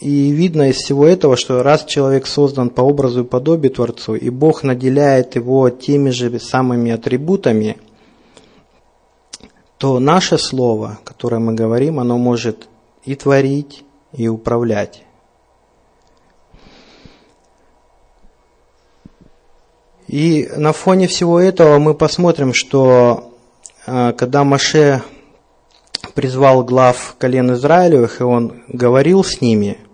и 0.00 0.30
видно 0.30 0.70
из 0.70 0.76
всего 0.76 1.06
этого, 1.06 1.36
что 1.36 1.62
раз 1.62 1.84
человек 1.84 2.26
создан 2.26 2.70
по 2.70 2.82
образу 2.82 3.22
и 3.22 3.26
подобию 3.26 3.72
Творцу, 3.72 4.16
и 4.16 4.30
Бог 4.30 4.64
наделяет 4.64 5.36
его 5.36 5.70
теми 5.70 6.10
же 6.10 6.40
самыми 6.40 6.90
атрибутами, 6.90 7.76
то 9.82 9.98
наше 9.98 10.38
слово, 10.38 11.00
которое 11.02 11.40
мы 11.40 11.54
говорим, 11.54 11.98
оно 11.98 12.16
может 12.16 12.68
и 13.02 13.16
творить, 13.16 13.82
и 14.12 14.28
управлять. 14.28 15.02
И 20.06 20.48
на 20.56 20.72
фоне 20.72 21.08
всего 21.08 21.40
этого 21.40 21.80
мы 21.80 21.94
посмотрим, 21.94 22.54
что 22.54 23.34
э, 23.84 24.12
когда 24.12 24.44
Маше 24.44 25.02
призвал 26.14 26.62
глав 26.62 27.16
колен 27.18 27.52
Израилевых, 27.54 28.20
и 28.20 28.22
он 28.22 28.62
говорил 28.68 29.24
с 29.24 29.40
ними– 29.40 29.78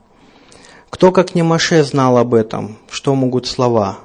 кто, 0.90 1.12
как 1.12 1.35
не 1.35 1.42
Маше, 1.42 1.85
знал 1.85 2.16
об 2.16 2.35
этом? 2.35 2.79
Что 2.90 3.14
могут 3.14 3.46
слова? 3.46 3.98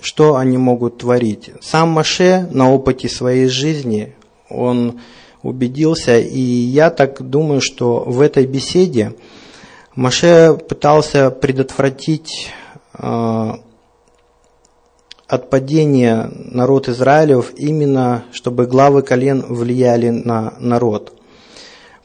Что 0.00 0.36
они 0.36 0.56
могут 0.56 0.98
творить? 0.98 1.50
Сам 1.60 1.90
Маше 1.90 2.48
на 2.50 2.72
опыте 2.72 3.08
своей 3.08 3.48
жизни, 3.48 4.14
он 4.48 5.00
убедился, 5.42 6.18
и 6.18 6.40
я 6.40 6.90
так 6.90 7.22
думаю, 7.22 7.60
что 7.60 8.04
в 8.06 8.20
этой 8.20 8.46
беседе 8.46 9.14
Маше 9.94 10.58
пытался 10.68 11.30
предотвратить 11.30 12.50
э, 12.98 13.52
отпадение 15.26 16.30
народ 16.32 16.88
Израилев 16.88 17.52
именно, 17.56 18.24
чтобы 18.32 18.66
главы 18.66 19.02
колен 19.02 19.44
влияли 19.48 20.08
на 20.10 20.54
народ– 20.58 21.14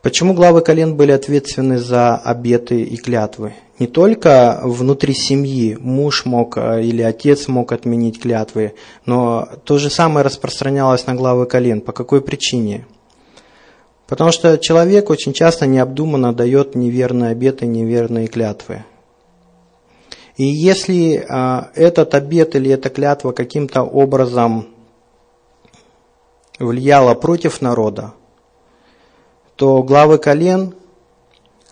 Почему 0.05 0.35
главы 0.35 0.61
колен 0.61 0.95
были 0.95 1.11
ответственны 1.11 1.79
за 1.79 2.15
обеты 2.15 2.83
и 2.83 2.95
клятвы? 2.95 3.55
Не 3.79 3.87
только 3.87 4.61
внутри 4.61 5.15
семьи 5.15 5.75
муж 5.81 6.25
мог 6.25 6.59
э, 6.59 6.83
или 6.83 7.01
отец 7.01 7.47
мог 7.47 7.71
отменить 7.71 8.21
клятвы, 8.21 8.75
но 9.07 9.49
то 9.63 9.79
же 9.79 9.89
самое 9.89 10.23
распространялось 10.23 11.07
на 11.07 11.15
главы 11.15 11.47
колен. 11.47 11.81
По 11.81 11.91
какой 11.91 12.21
причине? 12.21 12.85
Потому 14.05 14.31
что 14.31 14.59
человек 14.59 15.09
очень 15.09 15.33
часто 15.33 15.65
необдуманно 15.65 16.33
дает 16.33 16.75
неверные 16.75 17.31
обеты, 17.31 17.65
неверные 17.65 18.27
клятвы. 18.27 18.85
И 20.37 20.43
если 20.43 21.25
а, 21.27 21.71
этот 21.73 22.13
обет 22.13 22.55
или 22.55 22.69
эта 22.69 22.91
клятва 22.91 23.31
каким-то 23.31 23.81
образом 23.81 24.67
влияла 26.59 27.15
против 27.15 27.59
народа, 27.59 28.13
то 29.55 29.83
главы 29.83 30.17
колен, 30.17 30.75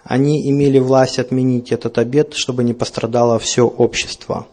они 0.03 0.49
имели 0.49 0.79
власть 0.79 1.19
отменить 1.19 1.71
этот 1.71 1.97
обет, 1.97 2.33
чтобы 2.33 2.63
не 2.63 2.73
пострадало 2.73 3.39
все 3.39 3.65
общество. 3.65 4.47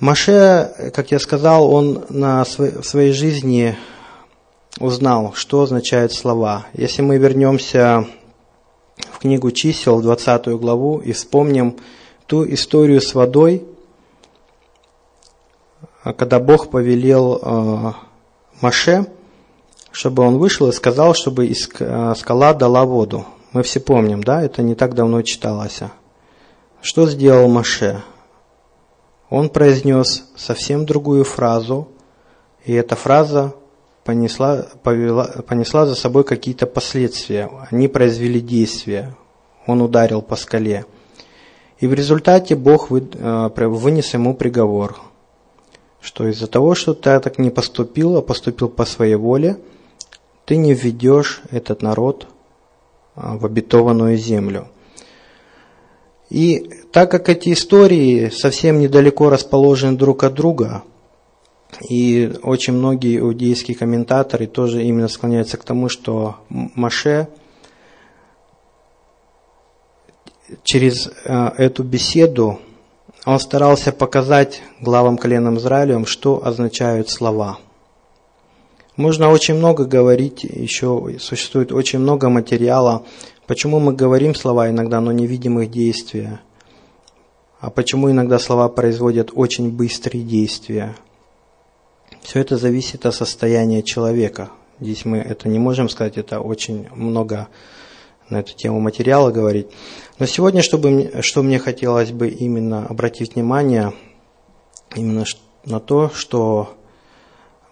Маше, 0.00 0.92
как 0.94 1.10
я 1.10 1.18
сказал, 1.18 1.72
он 1.72 2.04
на 2.08 2.44
своей 2.44 3.12
жизни 3.12 3.76
узнал, 4.78 5.32
что 5.34 5.62
означают 5.62 6.12
слова. 6.12 6.66
Если 6.74 7.00
мы 7.00 7.16
вернемся 7.16 8.06
в 8.96 9.20
книгу 9.20 9.50
чисел, 9.50 10.02
20 10.02 10.48
главу, 10.58 10.98
и 10.98 11.12
вспомним 11.12 11.76
ту 12.26 12.44
историю 12.52 13.00
с 13.00 13.14
водой, 13.14 13.64
когда 16.02 16.38
Бог 16.38 16.70
повелел 16.70 17.40
э, 17.40 17.92
Маше– 18.60 19.06
чтобы 19.94 20.24
он 20.24 20.38
вышел 20.38 20.68
и 20.68 20.72
сказал, 20.72 21.14
чтобы 21.14 21.46
э, 21.46 22.14
скала 22.16 22.52
дала 22.52 22.84
воду. 22.84 23.26
Мы 23.52 23.62
все 23.62 23.78
помним, 23.78 24.24
да, 24.24 24.42
это 24.42 24.60
не 24.60 24.74
так 24.74 24.94
давно 24.94 25.22
читалось. 25.22 25.78
что 26.82 27.06
сделал 27.06 27.46
Маше? 27.46 28.02
Он 29.30 29.48
произнес 29.48 30.24
совсем 30.34 30.84
другую 30.84 31.22
фразу, 31.22 31.86
и 32.64 32.72
эта 32.72 32.96
фраза 32.96 33.54
понесла, 34.02 34.66
повела, 34.82 35.26
понесла 35.46 35.86
за 35.86 35.94
собой 35.94 36.24
какие-то 36.24 36.66
последствия. 36.66 37.48
Они 37.70 37.86
произвели 37.86 38.40
действие. 38.40 39.14
Он 39.64 39.80
ударил 39.80 40.22
по 40.22 40.34
скале. 40.34 40.86
И 41.78 41.86
в 41.86 41.94
результате 41.94 42.56
Бог 42.56 42.90
э, 42.90 43.48
вынес 43.68 44.12
ему 44.12 44.34
приговор, 44.34 44.98
что 46.00 46.26
из-за 46.26 46.48
того, 46.48 46.74
что 46.74 46.94
ты 46.94 47.20
так 47.20 47.38
не 47.38 47.50
поступил, 47.50 48.16
а 48.16 48.22
поступил 48.22 48.68
по 48.68 48.84
своей 48.84 49.14
воле, 49.14 49.56
ты 50.44 50.56
не 50.56 50.74
введешь 50.74 51.42
этот 51.50 51.82
народ 51.82 52.26
э, 53.16 53.36
в 53.36 53.46
обетованную 53.46 54.16
землю. 54.16 54.68
И 56.30 56.70
так 56.92 57.10
как 57.10 57.28
эти 57.28 57.52
истории 57.52 58.28
совсем 58.30 58.80
недалеко 58.80 59.30
расположены 59.30 59.96
друг 59.96 60.24
от 60.24 60.34
друга, 60.34 60.82
и 61.88 62.32
очень 62.42 62.72
многие 62.74 63.18
иудейские 63.18 63.76
комментаторы 63.76 64.46
тоже 64.46 64.84
именно 64.84 65.08
склоняются 65.08 65.56
к 65.56 65.64
тому, 65.64 65.88
что 65.88 66.36
Маше 66.48 67.28
через 70.62 71.10
э, 71.24 71.48
эту 71.56 71.82
беседу 71.82 72.60
он 73.24 73.40
старался 73.40 73.92
показать 73.92 74.62
главам 74.80 75.16
коленам 75.16 75.56
Израилем, 75.56 76.06
что 76.06 76.46
означают 76.46 77.08
слова. 77.08 77.58
Можно 78.96 79.30
очень 79.30 79.54
много 79.54 79.86
говорить, 79.86 80.44
еще 80.44 81.16
существует 81.18 81.72
очень 81.72 81.98
много 81.98 82.28
материала, 82.28 83.04
почему 83.48 83.80
мы 83.80 83.92
говорим 83.92 84.36
слова 84.36 84.70
иногда, 84.70 85.00
но 85.00 85.10
не 85.10 85.26
видим 85.26 85.58
их 85.58 85.70
действия, 85.70 86.40
а 87.60 87.70
почему 87.70 88.08
иногда 88.10 88.38
слова 88.38 88.68
производят 88.68 89.30
очень 89.34 89.70
быстрые 89.70 90.22
действия. 90.22 90.94
Все 92.22 92.38
это 92.38 92.56
зависит 92.56 93.04
от 93.04 93.14
состояния 93.16 93.82
человека. 93.82 94.50
Здесь 94.78 95.04
мы 95.04 95.18
это 95.18 95.48
не 95.48 95.58
можем 95.58 95.88
сказать, 95.88 96.16
это 96.16 96.38
очень 96.38 96.86
много 96.94 97.48
на 98.28 98.40
эту 98.40 98.54
тему 98.54 98.78
материала 98.78 99.32
говорить. 99.32 99.66
Но 100.20 100.26
сегодня, 100.26 100.62
чтобы, 100.62 101.10
что 101.20 101.42
мне 101.42 101.58
хотелось 101.58 102.12
бы 102.12 102.28
именно 102.28 102.86
обратить 102.86 103.34
внимание, 103.34 103.92
именно 104.94 105.24
на 105.64 105.80
то, 105.80 106.10
что 106.10 106.74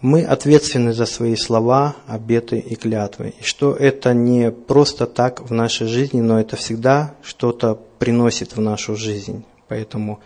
мы 0.03 0.25
ответственны 0.25 0.93
за 0.93 1.07
свои 1.07 1.37
слова, 1.37 1.95
обеты 2.09 2.59
и 2.59 2.75
клятвы. 2.75 3.35
И 3.41 3.45
что 3.45 3.73
это 3.73 4.13
не 4.13 4.51
просто 4.51 5.07
так 5.07 5.41
в 5.41 5.53
нашей 5.53 5.87
жизни, 5.87 6.21
но 6.21 6.41
это 6.41 6.57
всегда 6.57 7.15
что-то 7.23 7.79
приносит 8.01 8.57
в 8.57 8.61
нашу 8.61 8.97
жизнь. 8.97 9.45
Поэтому 9.69 10.19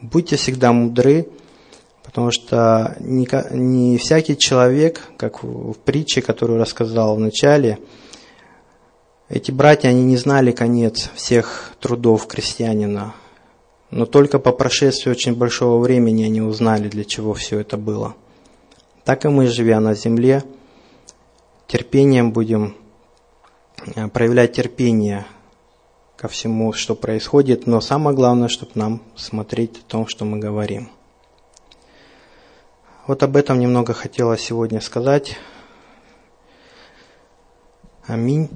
будьте 0.00 0.36
всегда 0.36 0.72
мудры, 0.72 1.26
потому 2.04 2.30
что 2.30 2.96
не, 3.00 3.98
всякий 3.98 4.38
человек, 4.38 5.02
как 5.16 5.42
в 5.42 5.74
притче, 5.84 6.22
которую 6.22 6.60
рассказал 6.60 7.16
в 7.16 7.20
начале, 7.20 7.80
эти 9.28 9.50
братья, 9.50 9.88
они 9.88 10.04
не 10.04 10.16
знали 10.16 10.52
конец 10.52 11.10
всех 11.16 11.72
трудов 11.80 12.28
крестьянина, 12.28 13.14
но 13.90 14.06
только 14.06 14.38
по 14.38 14.52
прошествии 14.52 15.10
очень 15.10 15.34
большого 15.34 15.82
времени 15.82 16.22
они 16.22 16.40
узнали, 16.40 16.88
для 16.88 17.04
чего 17.04 17.34
все 17.34 17.58
это 17.58 17.76
было. 17.76 18.14
Так 19.04 19.26
и 19.26 19.28
мы, 19.28 19.48
живя 19.48 19.80
на 19.80 19.94
земле, 19.94 20.44
терпением 21.66 22.32
будем 22.32 22.74
э, 23.94 24.08
проявлять 24.08 24.54
терпение 24.54 25.26
ко 26.16 26.28
всему, 26.28 26.72
что 26.72 26.94
происходит, 26.94 27.66
но 27.66 27.82
самое 27.82 28.16
главное, 28.16 28.48
чтобы 28.48 28.72
нам 28.76 29.02
смотреть 29.14 29.78
о 29.78 29.82
том, 29.82 30.06
что 30.06 30.24
мы 30.24 30.38
говорим. 30.38 30.90
Вот 33.06 33.22
об 33.22 33.36
этом 33.36 33.58
немного 33.58 33.92
хотела 33.92 34.38
сегодня 34.38 34.80
сказать. 34.80 35.36
Аминь. 38.06 38.48